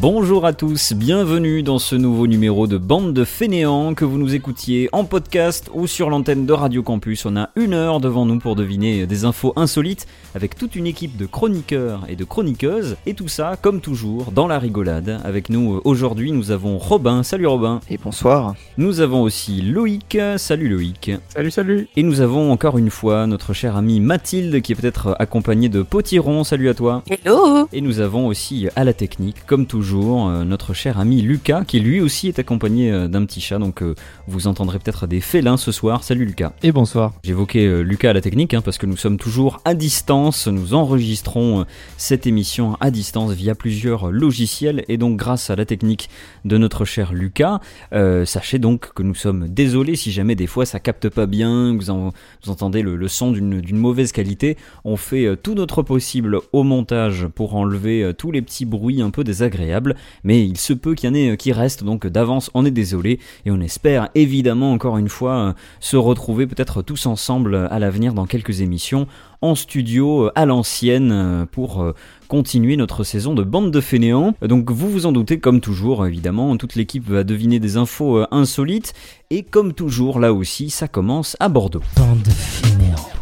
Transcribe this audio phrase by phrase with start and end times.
[0.00, 4.32] Bonjour à tous, bienvenue dans ce nouveau numéro de Bande de Fainéants que vous nous
[4.32, 7.26] écoutiez en podcast ou sur l'antenne de Radio Campus.
[7.26, 10.06] On a une heure devant nous pour deviner des infos insolites
[10.36, 14.46] avec toute une équipe de chroniqueurs et de chroniqueuses et tout ça comme toujours dans
[14.46, 15.20] la rigolade.
[15.24, 17.80] Avec nous aujourd'hui nous avons Robin, salut Robin.
[17.90, 18.54] Et bonsoir.
[18.76, 21.10] Nous avons aussi Loïc, salut Loïc.
[21.28, 21.88] Salut salut.
[21.96, 25.82] Et nous avons encore une fois notre chère amie Mathilde qui est peut-être accompagnée de
[25.82, 27.02] Potiron, salut à toi.
[27.10, 31.64] Hello Et nous avons aussi à la technique, comme toujours, euh, notre cher ami Lucas,
[31.64, 33.94] qui lui aussi est accompagné euh, d'un petit chat, donc euh,
[34.26, 36.04] vous entendrez peut-être des félins ce soir.
[36.04, 36.52] Salut Lucas.
[36.62, 37.14] Et bonsoir.
[37.24, 41.64] J'évoquais Lucas à la technique, hein, parce que nous sommes toujours à distance, nous enregistrons
[41.96, 46.10] cette émission à distance via plusieurs logiciels, et donc grâce à la technique
[46.44, 47.60] de notre cher Lucas,
[47.92, 51.74] euh, sachez donc que nous sommes désolés si jamais des fois ça capte pas bien,
[51.74, 52.12] vous, en-
[52.44, 57.26] vous entendez le, le son d'une mauvaise qualité, on fait tout notre possible au montage
[57.28, 59.77] pour enlever tous les petits bruits un peu désagréables,
[60.24, 62.70] mais il se peut qu'il y en ait euh, qui restent, donc d'avance on est
[62.70, 67.68] désolé et on espère évidemment encore une fois euh, se retrouver peut-être tous ensemble euh,
[67.70, 69.06] à l'avenir dans quelques émissions
[69.40, 71.94] en studio euh, à l'ancienne euh, pour euh,
[72.26, 74.34] continuer notre saison de bande de fainéants.
[74.42, 78.18] Euh, Donc vous vous en doutez comme toujours évidemment, toute l'équipe va deviner des infos
[78.18, 78.94] euh, insolites
[79.30, 81.82] et comme toujours là aussi ça commence à Bordeaux.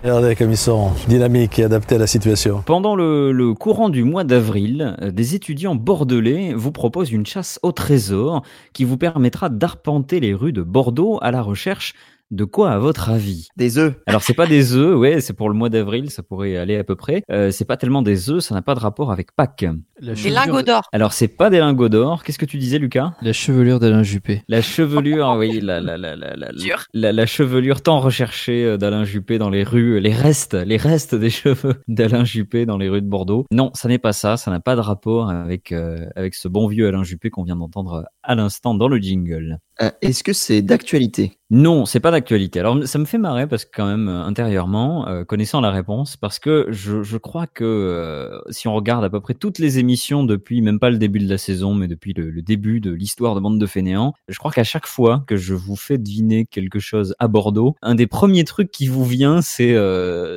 [0.06, 2.62] Regardez comme ils sont dynamiques et adaptés à la situation.
[2.64, 7.72] Pendant le, courant du mois d'avril, euh, des étudiants bordelais vous proposent une chasse au
[7.72, 11.94] trésor qui vous permettra d'arpenter les rues de Bordeaux à la recherche
[12.30, 13.48] de quoi à votre avis?
[13.56, 13.94] Des œufs.
[14.06, 16.84] Alors c'est pas des œufs, ouais, c'est pour le mois d'avril, ça pourrait aller à
[16.84, 17.22] peu près.
[17.30, 19.66] Euh, c'est pas tellement des œufs, ça n'a pas de rapport avec Pâques.
[20.00, 20.88] Des lingots d'or.
[20.92, 22.22] Alors c'est pas des lingots d'or.
[22.24, 23.12] Qu'est-ce que tu disais, Lucas?
[23.22, 24.42] La chevelure d'Alain Juppé.
[24.48, 26.50] La chevelure, oui, la, la, la, la, la,
[26.92, 31.14] la, la chevelure tant recherchée euh, d'Alain Juppé dans les rues, les restes, les restes
[31.14, 33.46] des cheveux d'Alain Juppé dans les rues de Bordeaux.
[33.50, 36.66] Non, ça n'est pas ça, ça n'a pas de rapport avec, euh, avec ce bon
[36.66, 39.58] vieux Alain Juppé qu'on vient d'entendre à l'instant dans le jingle.
[39.82, 41.38] Euh, Est-ce que c'est d'actualité?
[41.48, 42.58] Non, c'est pas d'actualité.
[42.58, 46.16] Alors ça me fait marrer parce que quand même euh, intérieurement, euh, connaissant la réponse,
[46.16, 50.24] parce que je, crois que euh, si on regarde à peu près toutes les émissions
[50.24, 53.40] depuis même pas le début de la saison, mais depuis le, début de l'histoire de
[53.40, 57.14] Bande de Fainéants, je crois qu'à chaque fois que je vous fais deviner quelque chose
[57.20, 59.76] à Bordeaux, un des premiers trucs qui vous vient, c'est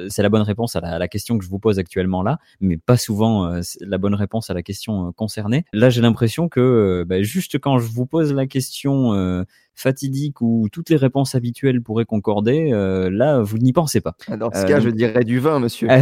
[0.09, 2.97] c'est la bonne réponse à la, question que je vous pose actuellement là, mais pas
[2.97, 5.65] souvent la bonne réponse à la question concernée.
[5.73, 9.45] Là, j'ai l'impression que bah, juste quand je vous pose la question
[9.79, 14.15] fatidique où toutes les réponses habituelles pourraient concorder, euh, là, vous n'y pensez pas.
[14.39, 15.87] Dans ce Euh, cas, je dirais du vin, monsieur.
[15.89, 15.99] Ah,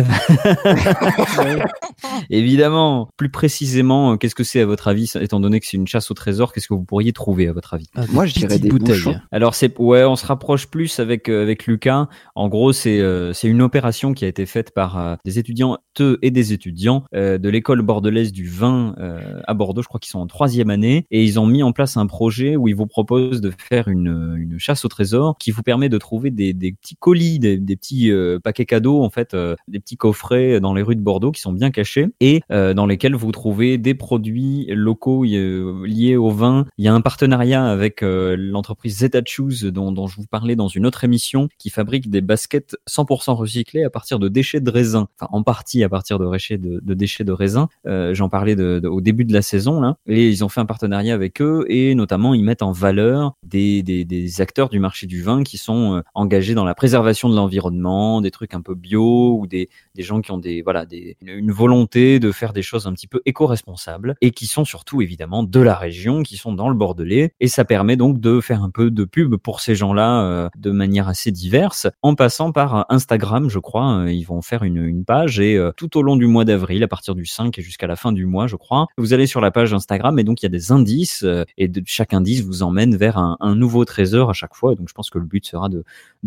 [1.38, 1.60] Ouais.
[2.30, 5.88] Évidemment, plus précisément, euh, qu'est-ce que c'est à votre avis, étant donné que c'est une
[5.88, 7.88] chasse au trésor, qu'est-ce que vous pourriez trouver à votre avis?
[8.12, 8.96] Moi, je dirais Petite des bouteille.
[8.98, 9.16] bouchons.
[9.32, 12.08] alors c'est ouais, on se rapproche plus avec euh, avec Lucas.
[12.36, 15.80] En gros, c'est euh, c'est une opération qui a été faite par euh, des étudiantes
[16.22, 19.82] et des étudiants euh, de l'école bordelaise du vin euh, à Bordeaux.
[19.82, 22.56] Je crois qu'ils sont en troisième année et ils ont mis en place un projet
[22.56, 25.97] où ils vous proposent de faire une une chasse au trésor qui vous permet de
[25.97, 29.79] trouver des des petits colis, des, des petits euh, paquets cadeaux en fait, euh, des
[29.79, 33.16] petits coffrets dans les rues de Bordeaux qui sont bien cachés et euh, dans lesquels
[33.16, 36.66] vous trouvez des produits locaux euh, liés au vin.
[36.78, 40.55] Il y a un partenariat avec euh, l'entreprise Zeta Shoes dont, dont je vous parlais
[40.55, 44.69] dans une autre émission qui fabrique des baskets 100% recyclées à partir de déchets de
[44.69, 45.07] raisin.
[45.19, 47.67] Enfin, en partie à partir de, déchets de, de déchets de raisin.
[47.85, 49.97] Euh, J'en parlais de, de- au début de la saison là.
[50.07, 53.56] Et ils ont fait un partenariat avec eux et notamment ils mettent en valeur des,
[53.57, 58.22] des, acteurs du marché du vin qui sont euh, engagés dans la préservation de l'environnement,
[58.22, 61.51] des trucs un peu bio ou des, des gens qui ont des voilà des une-
[61.51, 65.59] volonté de faire des choses un petit peu éco-responsables et qui sont surtout évidemment de
[65.59, 67.31] la région, qui sont dans le Bordelais.
[67.40, 70.72] Et ça permet donc de faire un peu de pub pour ces gens-là euh, de
[70.72, 75.40] manière assez diverse en passant par Instagram, je crois, ils vont faire une, une page
[75.40, 77.96] et euh, tout au long du mois d'avril à partir du 5 et jusqu'à la
[77.96, 80.47] fin du mois, je crois, vous allez sur la page Instagram et donc il y
[80.47, 81.26] a des indices
[81.58, 84.75] et de, chaque indice vous emmène vers un, un nouveau trésor à chaque fois.
[84.75, 85.84] Donc je pense que le but sera de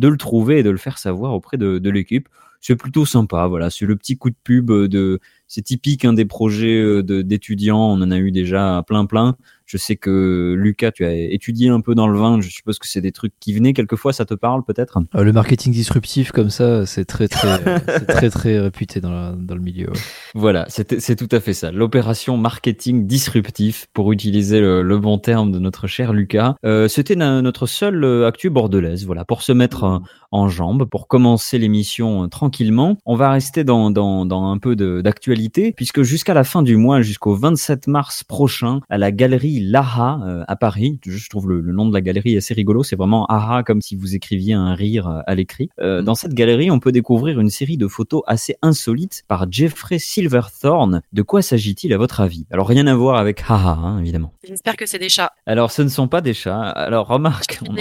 [0.08, 2.28] le trouver et de le faire savoir auprès de l'équipe.
[2.60, 3.70] C'est plutôt sympa, voilà.
[3.70, 5.18] C'est le petit coup de pub de.
[5.46, 7.80] C'est typique un des projets euh, d'étudiants.
[7.80, 9.36] On en a eu déjà plein plein.
[9.66, 12.40] Je sais que Lucas, tu as étudié un peu dans le vin.
[12.40, 14.12] Je suppose que c'est des trucs qui venaient quelquefois.
[14.12, 14.98] Ça te parle peut-être?
[15.14, 17.78] Euh, le marketing disruptif comme ça, c'est très très, euh,
[18.08, 19.86] très très réputé dans, la- dans le milieu.
[19.88, 19.98] ouais.
[20.34, 21.70] Voilà, c'est c'est tout à fait ça.
[21.72, 26.54] L'opération marketing disruptif, pour utiliser le, le bon terme de notre cher Lucas.
[26.64, 29.98] Euh, C'était notre seule euh, actu bordelaise, voilà, pour se mettre euh,
[30.30, 32.98] en jambes pour commencer l'émission euh, tranquillement.
[33.06, 37.02] On va rester dans, dans, dans un peu d'actualité puisque jusqu'à la fin du mois,
[37.02, 41.72] jusqu'au 27 mars prochain, à la galerie Laha euh, à Paris, je trouve le, le
[41.72, 45.08] nom de la galerie assez rigolo, c'est vraiment aha comme si vous écriviez un rire
[45.08, 45.70] euh, à l'écrit.
[45.80, 49.98] Euh, dans cette galerie, on peut découvrir une série de photos assez insolites par Jeffrey
[49.98, 51.02] Silverthorne.
[51.12, 52.46] De quoi s'agit-il à votre avis?
[52.50, 54.32] Alors rien à voir avec haha, hein, évidemment.
[54.46, 55.32] J'espère que c'est des chats.
[55.46, 56.60] Alors ce ne sont pas des chats.
[56.60, 57.74] Alors remarque, en,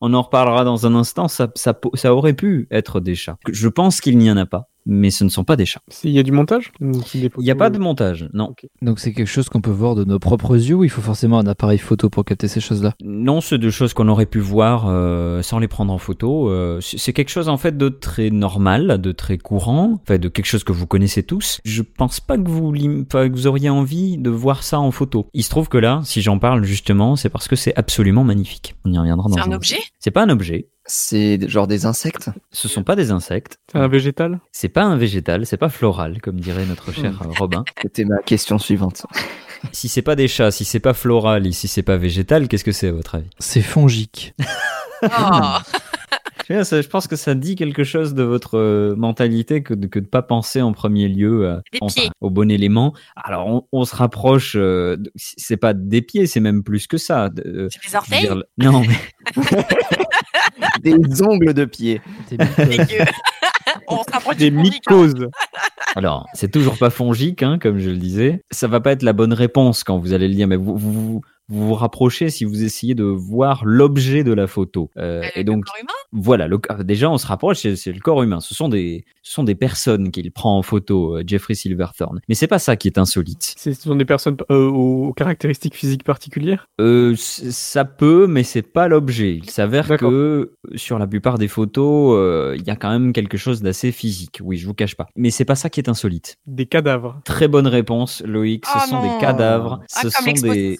[0.00, 3.36] on en reparlera dans un instant, ça, ça, aurait pu être des chats.
[3.48, 5.80] Je pense qu'il n'y en a pas, mais ce ne sont pas des chats.
[5.88, 8.54] S'il y a du montage Il n'y a pas de montage, non.
[8.82, 11.38] Donc c'est quelque chose qu'on peut voir de nos propres yeux ou il faut forcément
[11.38, 12.94] un appareil photo pour capter ces choses-là?
[13.02, 16.50] Non, c'est des choses qu'on aurait pu voir euh, sans les prendre en photo.
[16.50, 20.46] Euh, c'est quelque chose en fait de très normal, de très courant, enfin de quelque
[20.46, 21.60] chose que vous connaissez tous.
[21.64, 25.26] Je pense pas que vous, que vous auriez envie de voir ça en photo.
[25.34, 28.74] Il se trouve que là, si j'en parle justement, c'est parce que c'est absolument magnifique.
[28.84, 29.78] On y reviendra dans C'est un objet?
[29.98, 30.68] C'est pas un objet.
[30.86, 32.28] C'est genre des insectes?
[32.52, 33.58] Ce sont pas des insectes.
[33.72, 34.40] C'est un végétal?
[34.52, 37.64] C'est pas un végétal, c'est pas floral, comme dirait notre cher euh, Robin.
[37.82, 39.06] C'était ma question suivante.
[39.72, 42.64] Si c'est pas des chats, si c'est pas floral et si c'est pas végétal, qu'est-ce
[42.64, 43.30] que c'est à votre avis?
[43.38, 44.34] C'est fongique.
[45.02, 45.58] Oh.
[46.48, 50.06] Je pense que ça dit quelque chose de votre euh, mentalité que de, que de
[50.06, 52.94] pas penser en premier lieu enfin, au bon élément.
[53.16, 57.30] Alors on, on se rapproche, euh, c'est pas des pieds, c'est même plus que ça.
[57.46, 58.20] euh, C'est des orteils?
[58.22, 58.96] dire, non, mais
[60.82, 62.00] Des ongles de pied.
[63.88, 64.02] On
[64.36, 64.94] Des fongique, hein.
[64.94, 65.28] mycoses.
[65.96, 68.42] alors c'est toujours pas fongique, hein, comme je le disais.
[68.50, 71.20] Ça va pas être la bonne réponse quand vous allez le dire, mais vous vous,
[71.48, 74.90] vous, vous rapprochez si vous essayez de voir l'objet de la photo.
[74.96, 75.92] Euh, Euh, et le donc corps humain?
[76.12, 78.40] Voilà, le- euh, déjà on se rapproche, c'est c'est le corps humain.
[78.40, 82.20] Ce sont des, ce sont des personnes qu'il prend en photo, euh, Jeffrey Silverthorne.
[82.28, 83.54] Mais c'est pas ça qui est insolite.
[83.56, 86.68] C'est- Ce sont des personnes euh, aux caractéristiques physiques particulières?
[86.80, 89.36] Euh, ça peut, mais c'est pas l'objet.
[89.42, 90.10] Il s'avère D'accord.
[90.10, 93.92] que sur la plupart des photos, euh, il y a quand même quelque chose d'assez
[93.92, 94.40] physique.
[94.42, 95.06] Oui, je vous cache pas.
[95.16, 96.36] Mais c'est pas ça qui est insolite.
[96.46, 97.20] Des cadavres.
[97.24, 98.64] Très bonne réponse, Loïc.
[98.66, 99.14] Ce Oh sont non.
[99.14, 99.80] des cadavres.
[99.94, 100.78] Ah, Ce comme sont des.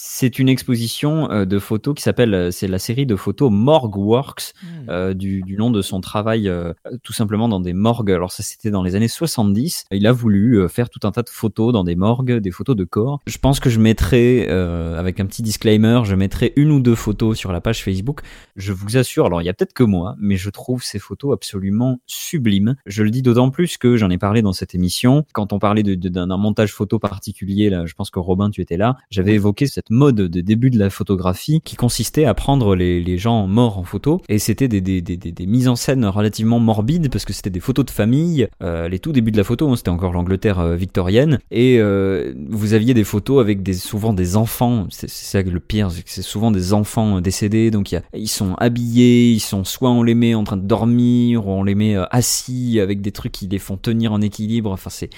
[0.00, 3.96] C'est une exposition euh, de photos qui s'appelle, euh, c'est la série de photos Morgue
[3.96, 4.52] Works.
[4.62, 4.90] Hmm.
[4.90, 6.72] euh, du, du nom de son travail euh,
[7.02, 8.12] tout simplement dans des morgues.
[8.12, 9.86] Alors ça c'était dans les années 70.
[9.90, 12.84] Il a voulu faire tout un tas de photos dans des morgues, des photos de
[12.84, 13.18] corps.
[13.26, 17.36] Je pense que je mettrai, avec un petit disclaimer, je mettrai une ou deux photos
[17.36, 18.20] sur la page Facebook.
[18.56, 21.34] Je vous assure, alors il y a peut-être que moi, mais je trouve ces photos
[21.34, 22.76] absolument sublimes.
[22.86, 25.24] Je le dis d'autant plus que j'en ai parlé dans cette émission.
[25.32, 28.96] Quand on parlait d'un montage photo particulier, là, je pense que Robin, tu étais là,
[29.10, 33.18] j'avais évoqué cette mode de début de la photographie qui consistait à prendre les, les
[33.18, 34.20] gens morts en photo.
[34.28, 37.60] Et c'était des, des, des, des, mises en scène relativement morbides parce que c'était des
[37.60, 40.76] photos de famille, euh, les tout débuts de la photo, hein, c'était encore l'Angleterre euh,
[40.76, 41.38] victorienne.
[41.50, 45.90] Et euh, vous aviez des photos avec des, souvent des enfants, c'est ça le pire,
[45.90, 49.64] c'est que c'est souvent des enfants décédés, donc y a- ils sont habillés, ils sont
[49.64, 53.00] soit on les met en train de dormir, ou on les met euh, assis avec
[53.00, 55.10] des trucs qui les font tenir en équilibre, enfin c'est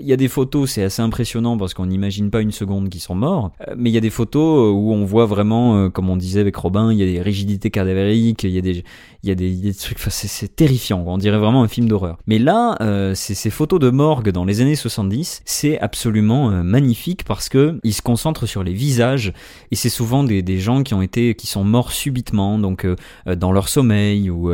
[0.00, 3.00] il y a des photos, c'est assez impressionnant parce qu'on n'imagine pas une seconde qu'ils
[3.00, 3.52] sont morts.
[3.68, 6.16] Euh, Mais il y a des photos euh, où on voit vraiment, euh, comme on
[6.16, 8.84] disait avec Robin, il y a des rigidités cadavériques, il y a des,
[9.22, 11.02] il y a des, trucs, c'est- terrifiant.
[11.06, 12.18] On dirait vraiment un film d'horreur.
[12.26, 17.24] Mais là, euh, ces photos de morgue dans les années 70, c'est absolument euh, magnifique
[17.24, 19.32] parce que ils se concentrent sur les visages
[19.70, 22.96] et c'est souvent des, gens qui ont été, qui sont morts subitement, donc euh,
[23.26, 24.50] euh, dans leur sommeil ou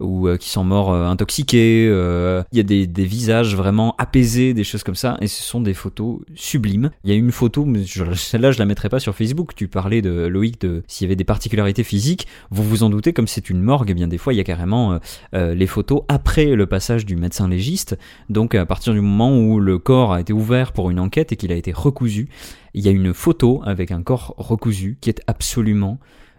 [0.00, 1.84] ou qui sont morts intoxiqués.
[1.86, 5.74] Il y a des, visages vraiment apaisés, des choses comme ça, et ce sont des
[5.74, 6.90] photos sublimes.
[7.04, 7.66] Il y a une photo,
[8.14, 9.54] celle-là je la mettrai pas sur Facebook.
[9.54, 12.26] Tu parlais de Loïc de s'il y avait des particularités physiques.
[12.50, 14.92] Vous vous en doutez, comme c'est une morgue, bien des fois il y a carrément
[14.94, 14.98] euh,
[15.34, 17.96] euh, les photos après le passage du médecin légiste.
[18.28, 21.36] Donc à partir du moment où le corps a été ouvert pour une enquête et
[21.36, 22.28] qu'il a été recousu,
[22.74, 25.98] il y a une photo avec un corps recousu qui est absolument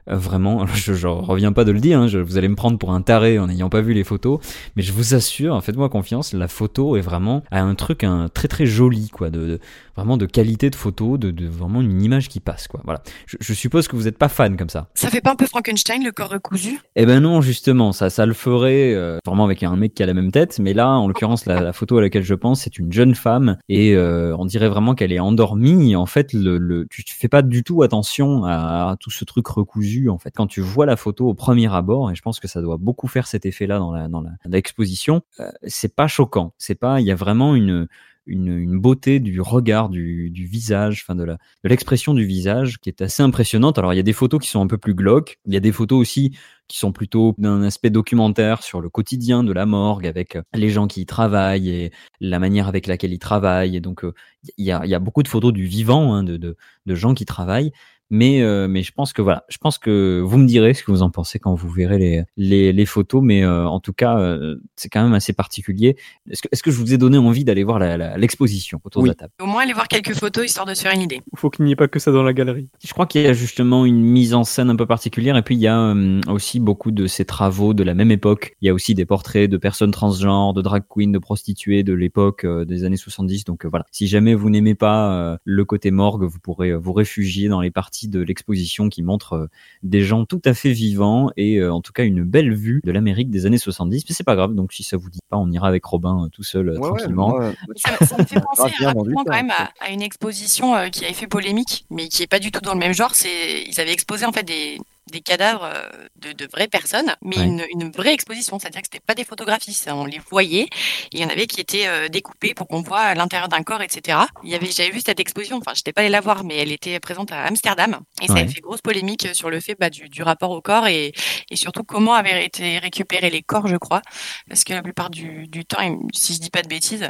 [0.09, 2.79] euh, Vraiment, je, je reviens pas de le dire, hein, je- vous allez me prendre
[2.79, 4.39] pour un taré en n'ayant pas vu les photos,
[4.75, 8.47] mais je vous assure, faites-moi confiance, la photo est vraiment à un truc un, très
[8.47, 9.59] très joli, quoi, de, de-
[9.99, 12.81] vraiment de qualité de photo, de, de vraiment une image qui passe, quoi.
[12.83, 13.01] Voilà.
[13.27, 14.89] Je, je suppose que vous êtes pas fan comme ça.
[14.95, 16.79] Ça fait pas un peu Frankenstein, le corps recousu?
[16.95, 20.05] Eh ben non, justement, ça, ça le ferait euh, vraiment avec un mec qui a
[20.05, 22.79] la même tête, mais là, en l'occurrence, la, la photo à laquelle je pense, c'est
[22.79, 25.91] une jeune femme et euh, on dirait vraiment qu'elle est endormie.
[25.91, 29.11] Et en fait, le, le, tu, tu fais pas du tout attention à, à tout
[29.11, 30.09] ce truc recousu.
[30.09, 32.61] En fait, quand tu vois la photo au premier abord, et je pense que ça
[32.61, 36.53] doit beaucoup faire cet effet-là dans la dans la- l'exposition, euh, c'est pas choquant.
[36.57, 37.87] C'est pas, il y a vraiment une
[38.29, 41.33] une, une beauté du regard, du, du visage, enfin de la
[41.63, 43.77] de l'expression du visage qui est assez impressionnante.
[43.77, 45.59] Alors il y a des photos qui sont un peu plus glauques, il y a
[45.59, 50.05] des photos aussi qui sont plutôt d'un aspect documentaire sur le quotidien de la morgue
[50.05, 53.75] avec euh, les gens qui y travaillent et la manière avec laquelle ils travaillent.
[53.75, 54.13] Et donc euh,
[54.57, 56.55] il y a, y a beaucoup de photos du vivant, hein, de, de,
[56.85, 57.71] de gens qui travaillent.
[58.09, 60.91] Mais, euh, mais je pense que voilà, je pense que vous me direz ce que
[60.91, 63.21] vous en pensez quand vous verrez les, les, les photos.
[63.23, 65.95] Mais euh, en tout cas, euh, c'est quand même assez particulier.
[66.29, 69.03] Est-ce que, est-ce que je vous ai donné envie d'aller voir la- la- l'exposition autour
[69.03, 69.09] Oui.
[69.09, 69.33] de la table?
[69.41, 71.21] Au moins aller voir quelques photos histoire de se faire une idée.
[71.33, 72.69] Il faut qu'il n'y ait pas que ça dans la galerie.
[72.83, 75.55] Je crois qu'il y a justement une mise en scène un peu particulière et puis
[75.55, 78.55] il y a euh, aussi beaucoup de ces travaux de la même époque.
[78.61, 81.93] Il y a aussi des portraits de personnes transgenres, de drag queens, de prostituées de
[81.93, 83.45] l'époque euh, des années 70.
[83.45, 86.77] Donc euh, voilà, si jamais vous n'aimez pas euh, le côté morgue, vous pourrez euh,
[86.77, 89.47] vous réfugier dans les parties de l'exposition qui montrent euh,
[89.83, 92.91] des gens tout à fait vivants et euh, en tout cas une belle vue de
[92.91, 94.05] l'Amérique des années 70.
[94.07, 96.29] Mais c'est pas grave, donc si ça vous dit pas, on ira avec Robin euh,
[96.29, 97.39] tout seul Ouais, ouais, tranquillement.
[97.75, 100.87] Ça, me- ça me fait penser Ah, rapidement quand même à, à une exposition euh,
[100.89, 103.15] qui avait fait polémique, mais qui est pas du tout dans le même genre.
[103.15, 104.77] C'est ils avaient exposé en fait des
[105.11, 107.43] des cadavres euh, de, de vraies personnes, mais Ouais.
[107.43, 110.67] une, une vraie exposition, c'est-à-dire que c'était pas des photographies, ça, on les voyait.
[111.11, 114.17] Il y en avait qui étaient euh, découpés pour qu'on voit l'intérieur d'un corps, etc.
[114.43, 116.71] Il y avait, j'avais vu cette exposition, enfin, j'étais pas allée la voir, mais elle
[116.71, 118.41] était présente à Amsterdam, et ça Ouais.
[118.41, 121.11] avait fait grosse polémique sur le fait bah, du, du rapport au corps et,
[121.49, 124.01] et surtout comment avaient été récupérés les corps, je crois,
[124.47, 125.79] parce que la plupart du, du temps,
[126.13, 127.07] si je dis pas de bêtises,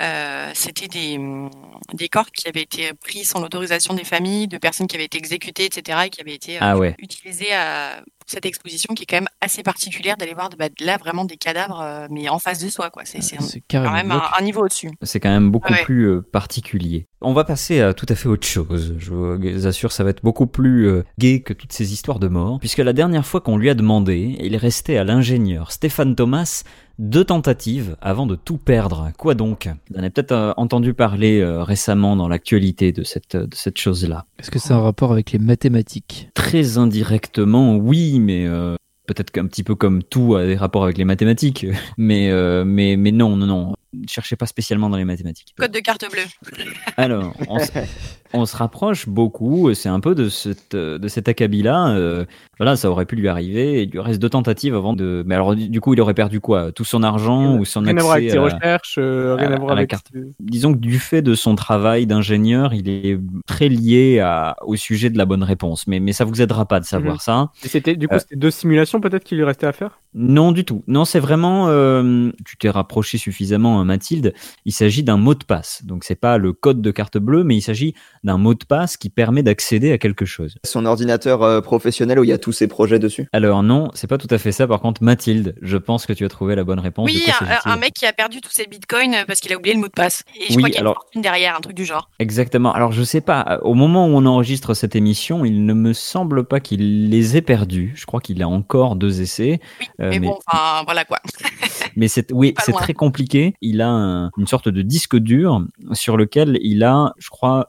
[0.00, 1.50] euh, c'était des, hum,
[1.94, 5.18] des corps qui avaient été pris sans l'autorisation des familles, de personnes qui avaient été
[5.18, 6.96] exécutées, etc., et qui avaient été euh, Ah ouais.
[7.36, 10.96] Utilisés à pour cette exposition qui est quand même assez particulière d'aller voir bah, là
[10.96, 13.02] vraiment des cadavres, euh, mais en face de soi, quoi.
[13.04, 14.90] C'est C'est quand même un, niveau au-dessus.
[15.02, 15.82] C'est quand même beaucoup Ouais.
[15.84, 17.06] plus euh, particulier.
[17.20, 18.94] On va passer à tout à fait autre chose.
[18.98, 22.28] Je vous assure, ça va être beaucoup plus euh, gai que toutes ces histoires de
[22.28, 26.62] mort, puisque la dernière fois qu'on lui a demandé, il restait à l'ingénieur Stéphane Thomas
[26.98, 29.10] deux tentatives avant de tout perdre.
[29.18, 29.68] Quoi donc?
[29.90, 34.24] Vous en avez peut-être euh, entendu parler récemment dans l'actualité de cette, de cette chose-là.
[34.38, 36.30] Est-ce que c'est un rapport avec les mathématiques?
[36.34, 40.98] Très indirectement, oui, mais euh, peut-être qu'un petit peu comme tout a des rapports avec
[40.98, 41.66] les mathématiques.
[41.96, 43.74] Mais, euh, mais, mais non, non, non.
[43.92, 45.54] Ne cherchez pas spécialement dans les mathématiques.
[45.56, 46.66] Code de carte bleue.
[46.98, 47.58] Alors, on,
[48.32, 49.72] on se rapproche beaucoup.
[49.74, 51.88] C'est un peu de, cette, de cet acabit-là.
[51.90, 52.24] euh,
[52.58, 53.82] voilà, ça aurait pu lui arriver.
[53.82, 55.22] Il lui reste deux tentatives avant de.
[55.26, 56.72] Mais alors, du coup, il aurait perdu quoi?
[56.72, 59.54] Tout son argent ou son Rien à voir avec accès ses recherches, euh, rien à-
[59.54, 59.90] à voir à la avec.
[59.90, 60.10] carte.
[60.40, 65.10] Disons que du fait de son travail d'ingénieur, il est très lié à, au sujet
[65.10, 65.86] de la bonne réponse.
[65.86, 67.20] Mais, mais ça vous aidera pas de savoir Mhm.
[67.20, 67.50] ça.
[67.64, 68.18] Et c'était du coup Euh.
[68.18, 70.00] c'était deux simulations peut-être qu'il lui restait à faire?
[70.14, 70.82] Non, du tout.
[70.86, 71.66] Non, c'est vraiment.
[72.46, 74.32] tu t'es rapproché suffisamment, hein, Mathilde.
[74.64, 75.84] Il s'agit d'un mot de passe.
[75.84, 77.94] Donc, c'est pas le code de carte bleue, mais il s'agit
[78.26, 80.56] d'un mot de passe qui permet d'accéder à quelque chose.
[80.64, 83.28] Son ordinateur euh, professionnel où il y a tous ses projets dessus?
[83.32, 84.66] Alors non, c'est pas tout à fait ça.
[84.66, 87.06] Par contre, Mathilde, je pense que tu as trouvé la bonne réponse.
[87.10, 89.56] Oui, quoi un, un mec qui a perdu tous ses bitcoins euh, parce qu'il a
[89.56, 90.24] oublié le mot de passe.
[90.34, 92.10] Et je Oui, crois qu'il y a alors- une fortune derrière, un truc du genre.
[92.18, 92.72] Exactement.
[92.72, 93.60] Alors je sais pas.
[93.62, 97.42] Au moment où on enregistre cette émission, il ne me semble pas qu'il les ait
[97.42, 97.92] perdus.
[97.94, 99.60] Je crois qu'il a encore deux essais.
[99.80, 101.18] Oui, Euh, mais, mais- bon, enfin, voilà quoi.
[101.98, 103.54] Mais c'est oui, c'est très compliqué.
[103.62, 107.68] Il a un- une sorte de disque dur sur lequel il a, je crois,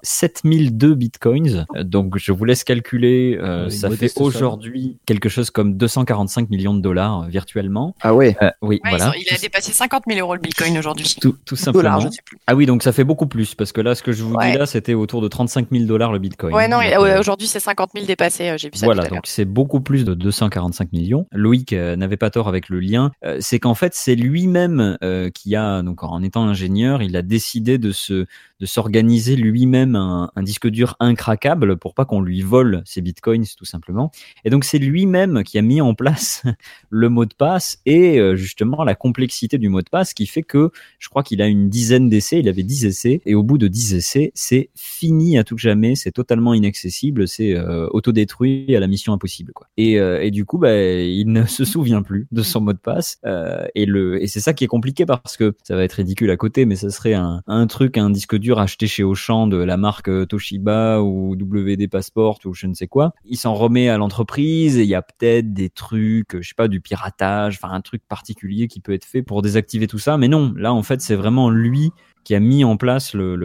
[0.51, 1.65] 7002 bitcoins.
[1.81, 3.37] Donc je vous laisse calculer.
[3.41, 7.95] euh, Une ça fait aujourd'hui quelque chose comme 245 millions de dollars euh, virtuellement.
[8.01, 8.35] Ah ouais.
[8.41, 9.09] Euh, oui, Ouais, voilà.
[9.09, 11.15] ont- il a dépassé 50 000 euros le bitcoin aujourd'hui.
[11.21, 11.83] Tout, tout simplement.
[11.83, 12.37] Dollars, je sais plus.
[12.47, 14.51] Ah oui, donc ça fait beaucoup plus parce que là, ce que je vous Ouais.
[14.51, 16.53] dis là, c'était autour de 35 000 dollars le bitcoin.
[16.53, 19.09] Ouais, non, euh, aujourd'hui c'est 50 000 dépassés, euh, j'ai vu ça Voilà, tout à
[19.09, 19.17] l'heure.
[19.17, 21.27] donc c'est beaucoup plus de 245 millions.
[21.31, 23.11] Loïc euh, n'avait pas tort avec le lien.
[23.25, 27.21] Euh, c'est qu'en fait, c'est lui-même euh, qui a, donc en étant ingénieur, il a
[27.21, 28.25] décidé de se
[28.59, 33.45] de s'organiser lui-même un, un disque dur incraquable pour pas qu'on lui vole ses bitcoins,
[33.57, 34.11] tout simplement.
[34.45, 36.43] Et donc c'est lui-même qui a mis en place
[36.89, 40.43] le mot de passe et euh, justement la complexité du mot de passe qui fait
[40.43, 43.57] que je crois qu'il a une dizaine d'essais, il avait 10 essais et au bout
[43.57, 48.79] de 10 essais, c'est fini à tout jamais, c'est totalement inaccessible, c'est euh, autodétruit à
[48.79, 49.67] la mission impossible quoi.
[49.77, 53.17] Et, euh, du coup bah, il ne se souvient plus de son mot de passe
[53.25, 56.29] euh, et le et c'est ça qui est compliqué parce que ça va être ridicule
[56.31, 59.57] à côté mais ça serait un, un truc un disque dur acheté chez Auchan de
[59.57, 63.13] la marque Toshiba ou WD Passport ou je ne sais quoi.
[63.25, 66.67] Il s'en remet à l'entreprise et il y a peut-être des trucs, je sais pas,
[66.67, 70.17] du piratage, enfin un truc particulier qui peut être fait pour désactiver tout ça.
[70.17, 71.91] Mais non, là en fait c'est vraiment lui
[72.23, 73.35] qui a mis en place le-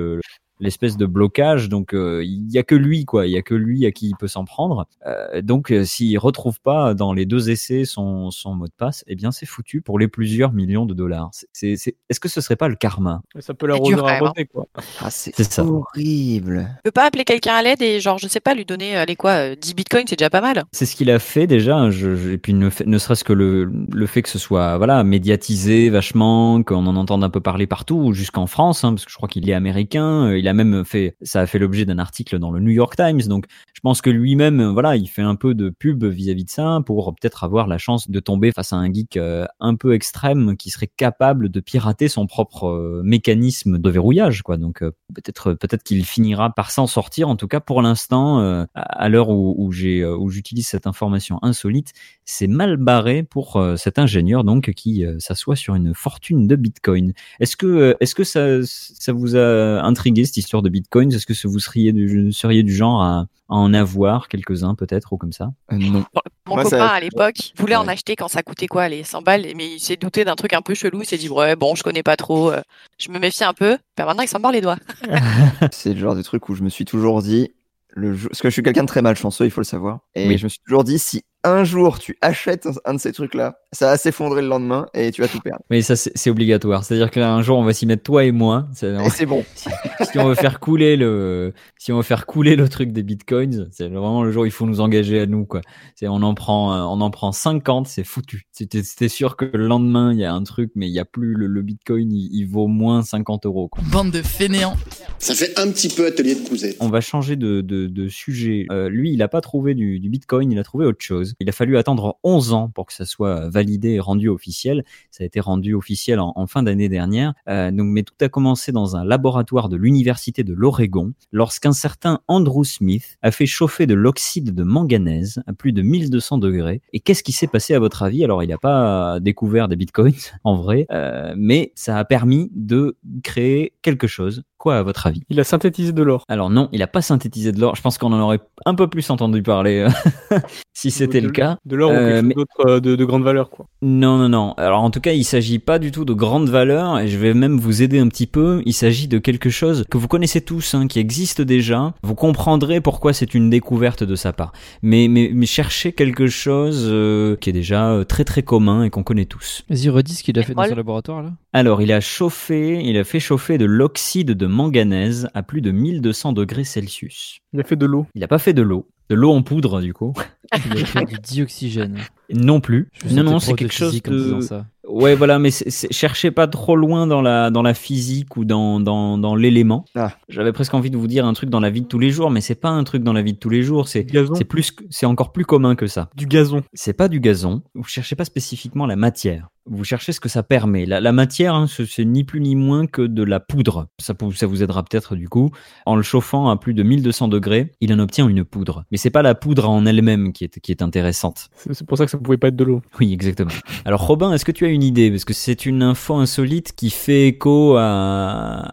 [0.62, 1.68] l'espèce de blocage.
[1.68, 4.08] Donc euh, il y a que lui quoi, il y a que lui à qui
[4.08, 4.86] il peut s'en prendre.
[5.06, 9.04] Euh, donc euh, s'il retrouve pas dans les deux essais son, son mot de passe,
[9.06, 11.28] eh bien c'est foutu pour les plusieurs millions de dollars.
[11.32, 13.20] C'est, c'est, c'est- Est-ce que ce serait pas le karma?
[13.40, 14.44] Ça peut quand même, hein.
[14.52, 14.66] quoi.
[15.00, 16.68] Ah, c'est horrible.
[16.76, 19.16] Tu peux pas appeler quelqu'un à l'aide et genre, je sais pas, lui donner, les
[19.16, 20.64] quoi, euh, 10 bitcoins, c'est déjà pas mal.
[20.72, 24.06] C'est ce qu'il a fait déjà, je, je- et puis ne, serait-ce que le, le
[24.06, 28.46] fait que ce soit voilà médiatisé vachement, qu'on en entende un peu parler partout, jusqu'en
[28.46, 31.46] France, hein, parce que je crois qu'il est américain, il a même fait, ça a
[31.46, 33.22] fait l'objet d'un article dans le New York Times.
[33.28, 36.50] Donc, je pense que lui-même, euh, voilà, il fait un peu de pub vis-à-vis de
[36.50, 39.94] ça pour peut-être avoir la chance de tomber face à un geek euh, un peu
[39.94, 44.56] extrême qui serait capable de pirater son propre euh, mécanisme de verrouillage, quoi.
[44.56, 44.80] Donc,
[45.14, 47.28] peut-être, peut-être qu'il finira par s'en sortir.
[47.28, 51.92] En tout cas, pour l'instant, à- l'heure où, j'ai, où j'utilise cette information insolite,
[52.24, 57.12] c'est mal barré pour cet ingénieur donc qui s'assoit sur une fortune de Bitcoin.
[57.40, 61.48] Est-ce que, est-ce que ça, ça vous a intrigué cette histoire de Bitcoin Est-ce que
[61.48, 65.52] vous seriez du, seriez du genre à, à en avoir quelques-uns peut-être ou comme ça
[65.72, 66.04] Euh, non.
[66.46, 69.22] Mon Moi, copain ça- à l'époque voulait en acheter quand ça coûtait quoi, les 100
[69.22, 71.00] balles, mais il s'est douté d'un truc un peu chelou.
[71.02, 72.60] Il s'est dit ouais bon, je connais pas trop, euh,
[72.98, 73.78] je me méfie un peu.
[73.96, 74.78] Ben maintenant il s'en mord les doigts.
[75.72, 77.52] C'est le genre de truc où je me suis toujours dit,
[77.94, 78.30] le jour...
[78.30, 80.00] parce que je suis quelqu'un de très malchanceux, il faut le savoir.
[80.14, 80.38] Et Oui.
[80.38, 83.86] je me suis toujours dit, si un jour tu achètes un de ces trucs-là, ça
[83.86, 85.62] va s'effondrer le lendemain et tu vas tout perdre.
[85.70, 86.84] Mais ça, c'est c'est obligatoire.
[86.84, 88.68] C'est-à-dire qu'un jour, on va s'y mettre toi et moi.
[88.74, 89.44] C'est- Et c'est bon.
[90.10, 93.68] si on veut faire couler le, si on veut faire couler le truc des bitcoins,
[93.72, 95.62] c'est vraiment le jour où il faut nous engager à nous, quoi.
[95.96, 98.46] C'est, on en prend, euh, on en prend 50, c'est foutu.
[98.52, 101.34] C'était, sûr que le lendemain, il y a un truc, mais il y a plus
[101.34, 103.82] le, le bitcoin, il, il vaut moins 50 euros, quoi.
[103.90, 104.76] Bande de fainéants.
[105.18, 106.76] Ça fait un petit peu atelier de cousette.
[106.80, 108.66] On va changer de, de, de sujet.
[108.70, 111.31] Euh, lui, il n'a pas trouvé du, du Bitcoin, il a trouvé autre chose.
[111.40, 114.84] Il a fallu attendre 11 ans pour que ça soit validé et rendu officiel.
[115.10, 117.34] Ça a été rendu officiel en, en fin d'année dernière.
[117.48, 122.20] Euh, donc, mais tout a commencé dans un laboratoire de l'université de l'Oregon, lorsqu'un certain
[122.28, 126.80] Andrew Smith a fait chauffer de l'oxyde de manganèse à plus de 1200 degrés.
[126.92, 128.24] Et qu'est-ce qui s'est passé à votre avis?
[128.24, 132.96] Alors, il n'a pas découvert des bitcoins en vrai, euh, mais ça a permis de
[133.22, 134.42] créer quelque chose.
[134.62, 135.22] Quoi à votre avis?
[135.28, 136.24] Il a synthétisé de l'or.
[136.28, 137.74] alors non, il a pas synthétisé de l'or.
[137.74, 139.88] Je pense qu'on en aurait un peu plus entendu parler
[140.30, 140.36] euh,
[140.72, 141.56] si c'était le cas.
[141.66, 143.66] De l'or ou Euh, quelque chose mais- d'autre euh, de, de grande valeur, quoi.
[143.82, 144.52] Non, non, non.
[144.58, 147.34] Alors en tout cas, il s'agit pas du tout de grande valeur et je vais
[147.34, 148.62] même vous aider un petit peu.
[148.64, 151.92] Il s'agit de quelque chose que vous connaissez tous, hein, qui existe déjà.
[152.04, 154.52] Vous comprendrez pourquoi c'est une découverte de sa part.
[154.80, 158.90] Mais, mais, mais cherchez quelque chose euh, qui est déjà euh, très très commun et
[158.90, 159.64] qu'on connaît tous.
[159.68, 161.30] Vas-y, redis ce qu'il a fait dans son laboratoire là.
[161.54, 165.70] Alors, il a chauffé, il a fait chauffer de l'oxyde de manganèse à plus de
[165.70, 167.40] 1200 degrés Celsius.
[167.52, 168.06] Il a fait de l'eau.
[168.14, 170.14] Il n'a pas fait de l'eau, de l'eau en poudre du coup.
[170.66, 171.98] Il a fait du dioxygène.
[172.32, 172.88] Non plus.
[173.04, 174.40] Je Non, non, c'est quelque chose de.
[174.40, 174.66] ça.
[174.92, 175.48] Ouais, voilà, mais
[175.90, 179.86] cherchez pas trop loin dans la, dans la physique ou dans, dans, dans l'élément.
[179.94, 180.12] Ah.
[180.28, 182.30] J'avais presque envie de vous dire un truc dans la vie de tous les jours,
[182.30, 184.34] mais c'est pas un truc dans la vie de tous les jours, c'est Du gazon.
[184.34, 186.10] c'est plus, c'est encore plus commun que ça.
[186.14, 186.62] Du gazon.
[186.74, 187.62] C'est pas du gazon.
[187.74, 189.48] Vous cherchez pas spécifiquement la matière.
[189.64, 190.86] Vous cherchez ce que ça permet.
[190.86, 193.86] La, la matière, hein, c'est ni plus ni moins que de la poudre.
[194.00, 195.50] Ça, ça vous aidera peut-être du coup.
[195.86, 198.84] En le chauffant à plus de 1200 degrés, il en obtient une poudre.
[198.90, 201.48] Mais c'est pas la poudre en elle-même qui est, qui est intéressante.
[201.54, 202.82] C'est c'est pour ça que ça pouvait pas être de l'eau.
[202.98, 203.52] Oui, exactement.
[203.84, 206.90] Alors Robin, est-ce que tu as une idée Parce que c'est une info insolite qui
[206.90, 207.82] fait écho à,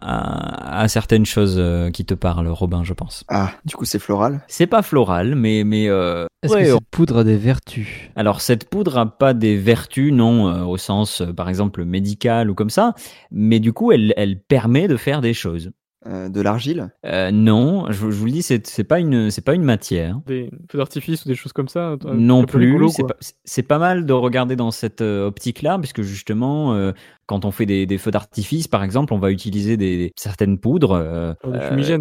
[0.02, 3.24] à, à certaines choses euh, qui te parlent, Robin, je pense.
[3.28, 4.40] Ah, du coup, c'est floral?
[4.48, 5.64] C'est pas floral, mais...
[5.64, 7.88] mais euh, Est-ce ouais, que on- cette poudre a des vertus?
[8.16, 12.50] Alors cette poudre a pas des vertus, non, euh, au sens, euh, par exemple, médical
[12.50, 12.94] ou comme ça,
[13.30, 15.70] mais du coup, elle, elle permet de faire des choses.
[16.06, 16.90] Euh, de l'argile?
[17.04, 20.18] Euh, non, je, je vous le dis, c'est c'est pas une, c'est pas une matière.
[20.26, 21.96] Des feux d'artifice ou des choses comme ça.
[22.14, 22.72] Non plus.
[22.72, 26.92] rigolo, C'est pas, c'est pas mal de regarder dans cette euh, optique-là, puisque justement, euh,
[27.30, 30.90] quand on fait des, des feux d'artifice, par exemple, on va utiliser des, certaines poudres
[30.90, 31.32] euh,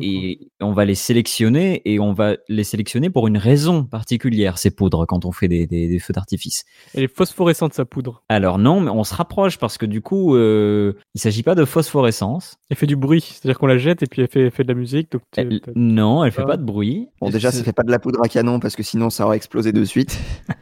[0.02, 4.72] et on va les sélectionner et on va les sélectionner pour une raison particulière ces
[4.72, 6.66] poudres quand on fait des, des- des feux d'artifice.
[6.96, 8.24] Elle est phosphorescente, sa poudre.
[8.28, 11.64] Alors non, mais on se rapproche parce que du coup, euh, il s'agit pas de
[11.64, 12.58] phosphorescence.
[12.72, 13.22] Elle fait du bruit.
[13.22, 15.12] C'est-à-dire qu'on la jette et puis elle fait, elle fait de la musique.
[15.12, 16.48] Donc Elle- non, elle fait Ah.
[16.48, 17.08] pas de bruit.
[17.22, 19.38] Bon, déjà, ça fait pas de la poudre à canon parce que sinon, ça aurait
[19.38, 20.18] explosé de suite.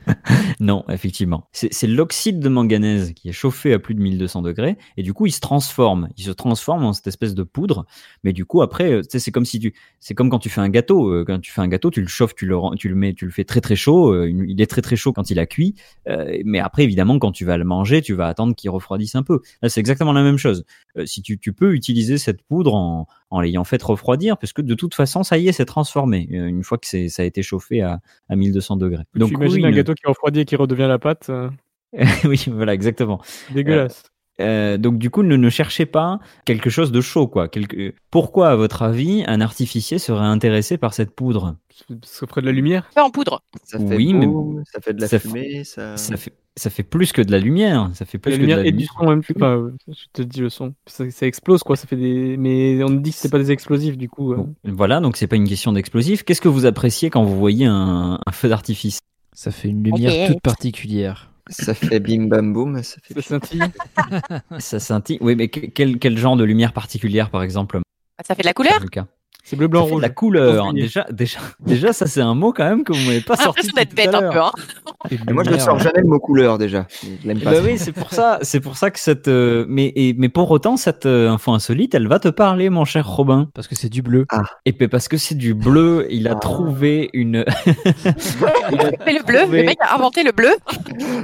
[0.59, 1.47] Non, effectivement.
[1.51, 4.56] C'est c'est l'oxyde de manganèse qui est chauffé à plus de 1200 degrés
[4.97, 6.09] et du coup il se transforme.
[6.17, 7.85] Il se transforme en cette espèce de poudre.
[8.23, 10.69] Mais du coup après, euh, c'est comme si tu, c'est comme quand tu fais un
[10.69, 11.09] gâteau.
[11.09, 13.25] Euh, Quand tu fais un gâteau, tu le chauffes, tu le, tu le mets, tu
[13.25, 14.13] le fais très très chaud.
[14.13, 15.75] Euh, Il est très très chaud quand il a cuit.
[16.07, 19.23] Euh, mais après évidemment quand tu vas le manger, tu vas attendre qu'il refroidisse un
[19.23, 19.41] peu.
[19.61, 20.65] Là c'est exactement la même chose.
[20.97, 24.61] Euh, si tu, tu peux utiliser cette poudre en, en l'ayant fait refroidir, parce que
[24.61, 27.81] de toute façon ça y est, c'est transformé une fois que ça a été chauffé
[27.81, 29.03] à, à 1200 degrés.
[29.13, 31.29] tu imagines oui, un gâteau qui refroidit et qui redevient la pâte.
[31.29, 31.49] euh,
[32.25, 33.21] oui, voilà, exactement.
[33.53, 34.03] dégueulasse.
[34.39, 37.47] Euh, donc du coup, ne, ne cherchez pas quelque chose de chaud, quoi.
[37.47, 37.93] Quelque...
[38.11, 41.55] Pourquoi, à votre avis, un artificier serait intéressé par cette poudre?
[42.03, 42.89] Ça ferait de la lumière?
[42.93, 43.41] Fait en poudre.
[43.63, 45.63] Ça fait Oui, beau, mais ça fait de la ça fumée.
[45.63, 45.97] Ça...
[45.97, 47.89] ça fait, ça fait plus que de la lumière.
[47.93, 49.21] Ça fait plus La que de lumière la et du son même.
[49.35, 50.73] Enfin, euh, je te dis le son.
[50.85, 51.75] Ça, ça explose quoi.
[51.75, 52.35] Ça fait des.
[52.37, 54.33] Mais on dit que c'est pas des explosifs du coup.
[54.33, 54.37] euh.
[54.37, 56.23] Bon, Voilà, donc c'est pas une question d'explosif.
[56.23, 58.99] Qu'est-ce que vous appréciez quand vous voyez un, un feu d'artifice?
[59.33, 61.31] Ça fait une lumière toute particulière.
[61.49, 62.81] Ça fait bim bam boum.
[62.83, 63.61] Ça fait Ça scintille.
[64.59, 65.17] Ça scintille.
[65.21, 67.79] Oui, mais que- quel, quel genre de lumière particulière, par exemple
[68.25, 68.79] Ça fait de la couleur?
[68.81, 69.05] Lucas?
[69.43, 70.01] C'est bleu, blanc, Ça fait de rouge.
[70.01, 70.73] la couleur.
[70.73, 73.67] Déjà, déjà, déjà, ça c'est un mot quand même que vous m'avez pas J'ai sorti.
[73.67, 74.53] l'impression d'être depuis tout bête à un l'heure.
[74.53, 74.59] peu.
[74.86, 74.86] Hein.
[75.11, 76.87] Et Et moi, je ne sors jamais le mot couleur déjà.
[77.21, 77.51] Je l'aime pas.
[77.51, 80.49] ben oui, c'est pour ça, c'est pour ça que cette, euh, mais, et- mais pour
[80.51, 83.49] autant, cette euh, info insolite, elle va te parler, mon cher Robin.
[83.53, 84.25] Parce que c'est du bleu.
[84.65, 87.45] Et puis parce que c'est du bleu, il a trouvé une,
[88.05, 90.51] il a Mais le bleu, le mec a inventé le bleu.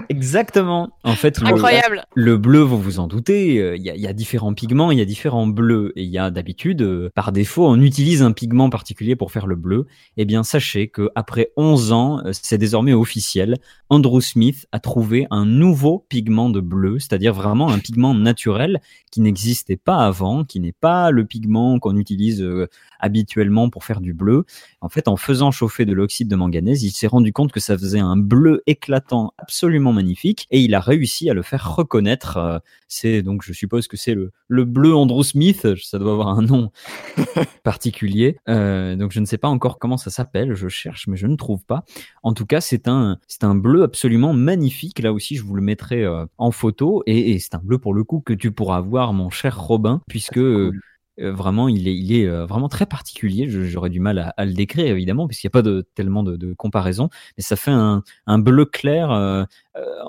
[0.10, 0.90] exactement.
[1.04, 2.06] En fait, le, Incroyable.
[2.16, 4.92] le bleu, vous vous en doutez, euh, il y, a, il y a différents pigments,
[4.92, 8.22] il y a différents bleus, et il y a d'habitude, euh, par défaut, on utilise
[8.24, 9.86] un pigment particulier pour faire le bleu.
[10.18, 13.58] Eh bien, sachez que après 11 ans, euh, c'est désormais officiel.
[13.90, 18.82] Andrew Smith a trouvé un nouveau pigment de bleu, c'est-à-dire vraiment un pigment naturel
[19.12, 22.68] qui n'existait pas avant, qui n'est pas le pigment qu'on utilise euh,
[23.00, 24.46] habituellement pour faire du bleu.
[24.82, 27.78] En fait, en faisant chauffer de l'oxyde de manganèse, il s'est rendu compte que ça
[27.78, 32.62] faisait un bleu éclatant absolument magnifique et il a réussi à le faire reconnaître.
[32.96, 36.44] C'est donc, je suppose que c'est le, le bleu Andrew Smith, ça doit avoir un
[36.44, 36.72] nom
[37.64, 38.38] particulier.
[38.50, 41.36] Euh, donc, je ne sais pas encore comment ça s'appelle, je cherche, mais je ne
[41.36, 41.84] trouve pas.
[42.22, 45.00] En tout cas, c'est un, c'est un bleu absolument magnifique.
[45.00, 47.94] Là aussi, je vous le mettrai euh, en photo et, et c'est un bleu pour
[47.94, 50.72] le coup que tu pourras voir, mon cher Robin, puisque euh,
[51.20, 53.48] euh, vraiment, il est, il est euh, vraiment très particulier.
[53.48, 56.36] J'aurais du mal à, à le décrire, évidemment, puisqu'il n'y a pas de, tellement de,
[56.38, 57.10] de comparaison.
[57.38, 59.12] Mais ça fait un, un bleu clair.
[59.12, 59.44] euh,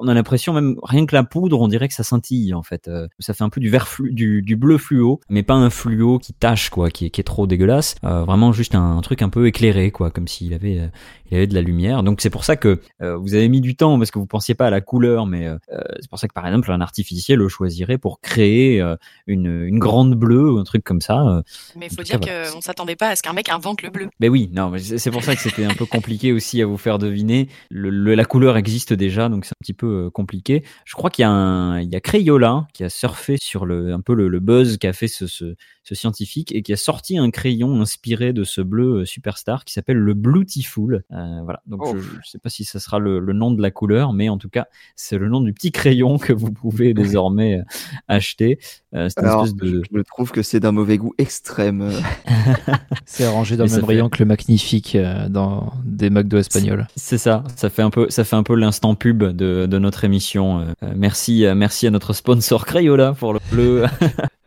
[0.00, 2.88] on a l'impression, même rien que la poudre, on dirait que ça scintille, en fait.
[2.88, 5.70] Euh, ça fait un peu du vert flu, du, du bleu fluo, mais pas un
[5.70, 7.94] fluo qui tache, quoi, qui est, qui est trop dégueulasse.
[8.04, 10.86] Euh, vraiment juste un, truc un peu éclairé, quoi, comme s'il avait, euh,
[11.30, 12.02] il avait de la lumière.
[12.02, 14.54] Donc c'est pour ça que euh, vous avez mis du temps parce que vous pensiez
[14.54, 17.38] pas à la couleur, mais euh, euh, c'est pour ça que par exemple un artificiel
[17.38, 18.96] le choisirait pour créer euh,
[19.26, 21.22] une, une grande bleue ou un truc comme ça.
[21.26, 21.42] euh.
[21.76, 22.50] Mais il faut dire voilà.
[22.50, 24.08] qu'on s'attendait pas à ce qu'un mec invente le bleu.
[24.20, 26.76] Ben oui, non, mais c'est pour ça que c'était un peu compliqué aussi à vous
[26.76, 27.48] faire deviner.
[27.70, 30.64] Le, le- la couleur existe déjà, donc un petit peu euh, compliqué.
[30.84, 33.92] Je crois qu'il y a un, il y a Crayola qui a surfé sur le,
[33.92, 37.30] un peu le, le buzz qu'a fait ce, ce scientifique et qui a sorti un
[37.30, 41.04] crayon inspiré de ce bleu euh, superstar qui s'appelle le Bluetiful.
[41.12, 41.94] Euh, voilà, donc Oh.
[41.96, 44.38] je, je sais pas si ça sera le, le nom de la couleur, mais en
[44.38, 44.66] tout cas
[44.96, 47.62] c'est le nom du petit crayon que vous pouvez désormais euh,
[48.08, 48.58] acheter.
[48.94, 51.90] Euh, Alors, espèce de, je trouve que c'est d'un mauvais goût extrême.
[53.06, 56.38] C'est arrangé dans Mais le même fait- rayon que le magnifique euh, dans des McDo
[56.38, 56.86] espagnols.
[56.96, 60.04] C'est ça, ça fait un peu, ça fait un peu l'instant pub de, de notre
[60.04, 60.60] émission.
[60.82, 63.84] Euh, merci, merci à notre sponsor Crayola pour le bleu.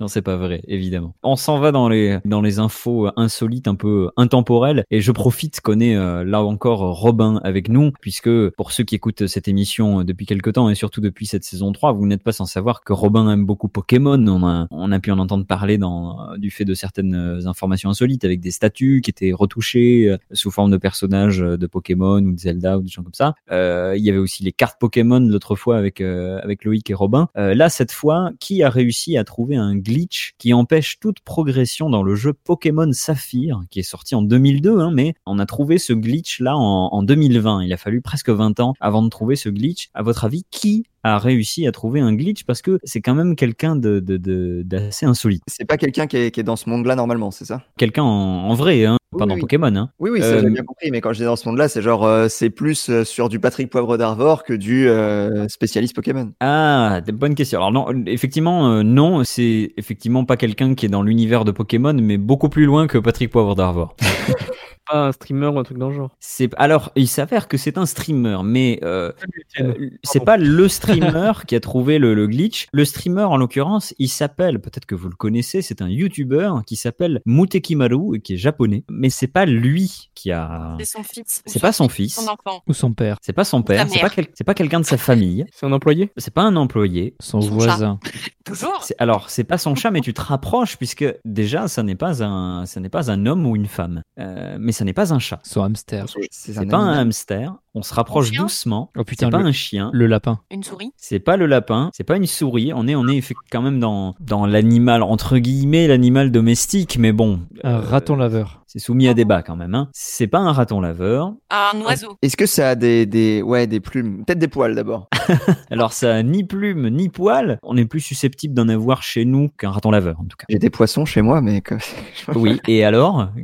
[0.00, 1.14] non, c'est pas vrai, évidemment.
[1.22, 5.12] On s'en va dans les dans les infos euh, insolites, un peu intemporelles, et je
[5.12, 9.48] profite qu'on ait euh, là encore Robin avec nous, puisque pour ceux qui écoutent cette
[9.48, 12.46] émission euh, depuis quelque temps et surtout depuis cette saison 3, vous n'êtes pas sans
[12.46, 14.18] savoir que Robin aime beaucoup Pokémon.
[14.26, 17.90] On a on a pu en entendre parler dans du fait de certaines euh, informations
[17.90, 22.18] insolites avec des statues qui étaient retouchées euh, sous forme de personnages euh, de Pokémon
[22.18, 23.34] ou de Zelda ou des gens comme ça.
[23.50, 26.94] Euh, il y avait aussi les cartes Pokémon l'autre fois avec euh, avec Loïc et
[26.94, 27.28] Robin.
[27.36, 31.90] Euh, là cette fois, qui a réussi à trouver un glitch qui empêche toute progression
[31.90, 35.78] dans le jeu Pokémon Saphir qui est sorti en 2002 hein, mais on a trouvé
[35.78, 37.62] ce glitch là en, en 2020.
[37.64, 39.88] Il a fallu presque 20 ans avant de trouver ce glitch.
[39.94, 42.44] À votre avis, qui a réussi à trouver un glitch?
[42.44, 45.42] Parce que c'est quand même quelqu'un de de- de- d'assez insolite.
[45.46, 47.62] C'est pas quelqu'un qui est, qui est dans ce monde-là normalement, c'est ça?
[47.78, 49.40] Quelqu'un en, en vrai, hein, pas Oui, dans oui.
[49.40, 49.74] Pokémon.
[49.74, 49.90] Hein.
[49.98, 51.82] Oui, oui, ça Euh, j'ai bien compris, mais quand je dis dans ce monde-là, c'est
[51.82, 56.32] genre, euh, c'est plus euh, sur du Patrick Poivre d'Arvor que du euh, spécialiste Pokémon.
[56.40, 57.58] Ah, bonne question.
[57.58, 61.94] Alors non, effectivement, euh, non, c'est effectivement pas quelqu'un qui est dans l'univers de Pokémon,
[61.94, 63.96] mais beaucoup plus loin que Patrick Poivre d'Arvor.
[64.90, 66.10] Pas un streamer ou un truc dans le genre.
[66.20, 69.12] C'est alors, il s'avère que c'est un streamer, mais euh,
[69.60, 72.66] euh, c'est pas le streamer qui a trouvé le, le glitch.
[72.72, 76.76] Le streamer, en l'occurrence, il s'appelle, peut-être que vous le connaissez, c'est un YouTuber qui
[76.76, 80.76] s'appelle Mutekimaru et qui est japonais, mais c'est pas lui qui a.
[80.78, 81.42] C'est son fils.
[81.46, 82.14] C'est pas son fils.
[82.16, 82.62] Son enfant.
[82.66, 85.66] Ou son père, C'est pas son père, c'est pas, quel- quelqu'un de sa famille, C'est
[85.66, 86.10] un employé?
[86.16, 87.98] C'est pas un employé, son Son voisin.
[88.44, 88.84] Toujours.
[88.98, 92.66] Alors, c'est pas son chat, mais tu te rapproches puisque déjà, ça n'est pas un,
[92.66, 95.40] ça n'est pas un homme ou une femme, Euh, mais ça n'est pas un chat.
[95.42, 96.06] Son hamster.
[96.30, 97.54] C'est pas un hamster.
[97.74, 98.90] On se rapproche doucement.
[98.96, 99.90] Oh putain, C'est pas le, un chien.
[99.92, 100.40] le lapin.
[100.50, 100.94] Une souris.
[100.96, 101.90] C'est pas le lapin.
[101.92, 102.72] C'est pas une souris.
[102.74, 107.40] On est, on est quand même dans, dans l'animal entre guillemets, l'animal domestique, mais bon.
[107.62, 108.59] Un euh, raton laveur.
[108.72, 109.74] C'est soumis à débat quand même.
[109.74, 109.88] Hein.
[109.92, 111.34] C'est pas un raton laveur.
[111.50, 112.16] Un oiseau.
[112.22, 114.24] Est-ce que ça a des, des, ouais, des plumes?
[114.24, 115.08] Peut-être des poils d'abord.
[115.72, 117.58] Alors ça a ni plume ni poil.
[117.64, 120.44] On est plus susceptible d'en avoir chez nous qu'un raton laveur en tout cas.
[120.48, 121.74] J'ai des poissons chez moi, mais que...
[122.36, 122.60] Oui.
[122.68, 123.30] Et alors?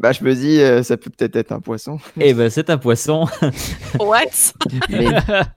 [0.00, 1.98] Bah, je me dis, euh, ça peut peut-être être un poisson.
[2.20, 3.26] Eh ben c'est un poisson.
[3.98, 4.52] What?
[4.90, 5.08] Mais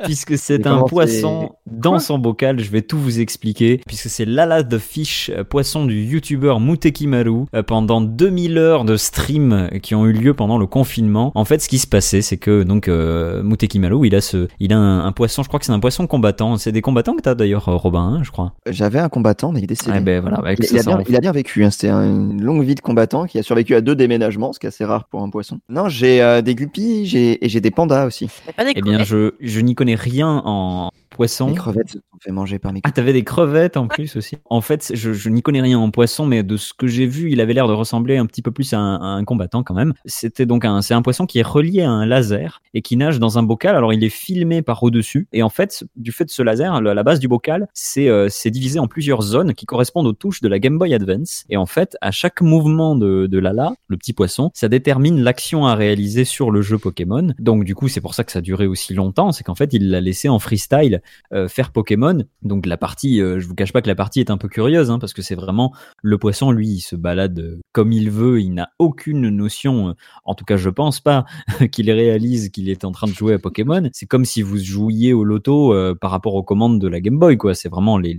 [0.03, 4.63] puisque c'est un poisson dans son bocal, je vais tout vous expliquer, puisque c'est Lala
[4.63, 10.06] the Fish, euh, poisson du youtubeur Mutekimaru, euh, pendant 2000 heures de streams qui ont
[10.06, 11.32] eu lieu pendant le confinement.
[11.36, 14.47] En fait, ce qui se passait, c'est que donc euh, Muteki Malo, il a ce,
[14.60, 15.43] il a un, un poisson.
[15.43, 16.58] Je crois que c'est un poisson combattant.
[16.58, 18.54] C'est des combattants que t'as d'ailleurs, euh, Robin, hein, je crois.
[18.69, 19.91] J'avais un combattant, mais il est décédé.
[19.95, 21.69] Ah ben voilà, il, a bien, en- il a bien vécu, hein.
[21.71, 24.69] c'était une longue vie de combattant qui a survécu à deux déménagements, ce qui est
[24.69, 25.60] assez rare pour un poisson.
[25.69, 28.30] Non, j'ai euh, des guppies j'ai- et j'ai des pandas aussi.
[28.76, 31.47] Eh bien, je, je n'y connais rien en poisson.
[31.47, 34.38] Les crevettes se sont fait manger par mes Ah, t'avais des crevettes en plus aussi.
[34.45, 37.32] En fait, je, je n'y connais rien en poisson, mais de ce que j'ai vu,
[37.32, 39.74] il avait l'air de ressembler un petit peu plus à un, à un combattant quand
[39.74, 39.93] même.
[40.06, 43.19] C'était donc un, c'est un poisson qui est relié à un laser et qui nage
[43.19, 43.76] dans un bocal.
[43.76, 45.28] Alors, il est filmé par au-dessus.
[45.34, 48.28] Et en fait, du fait de ce laser, la, la base du bocal, c'est euh,
[48.30, 51.43] c'est divisé en plusieurs zones qui correspondent aux touches de la Game Boy Advance.
[51.50, 55.65] Et en fait, à chaque mouvement de, de Lala, le petit poisson, ça détermine l'action
[55.65, 57.34] à réaliser sur le jeu Pokémon.
[57.39, 59.32] Donc, du coup, c'est pour ça que ça a duré aussi longtemps.
[59.32, 61.00] C'est qu'en fait, il l'a laissé en freestyle
[61.33, 62.23] euh, faire Pokémon.
[62.41, 64.91] Donc la partie, euh, je vous cache pas que la partie est un peu curieuse,
[64.91, 68.41] hein, parce que c'est vraiment le poisson, lui, il se balade euh, comme il veut,
[68.41, 69.93] il n'a aucune notion, euh,
[70.25, 71.25] en tout cas je pense pas,
[71.71, 73.89] qu'il réalise qu'il est en train de jouer à Pokémon.
[73.93, 77.37] C'est comme si vous jouiez au loto par rapport aux commandes de la Game Boy,
[77.37, 77.53] quoi.
[77.53, 78.15] C'est vraiment les,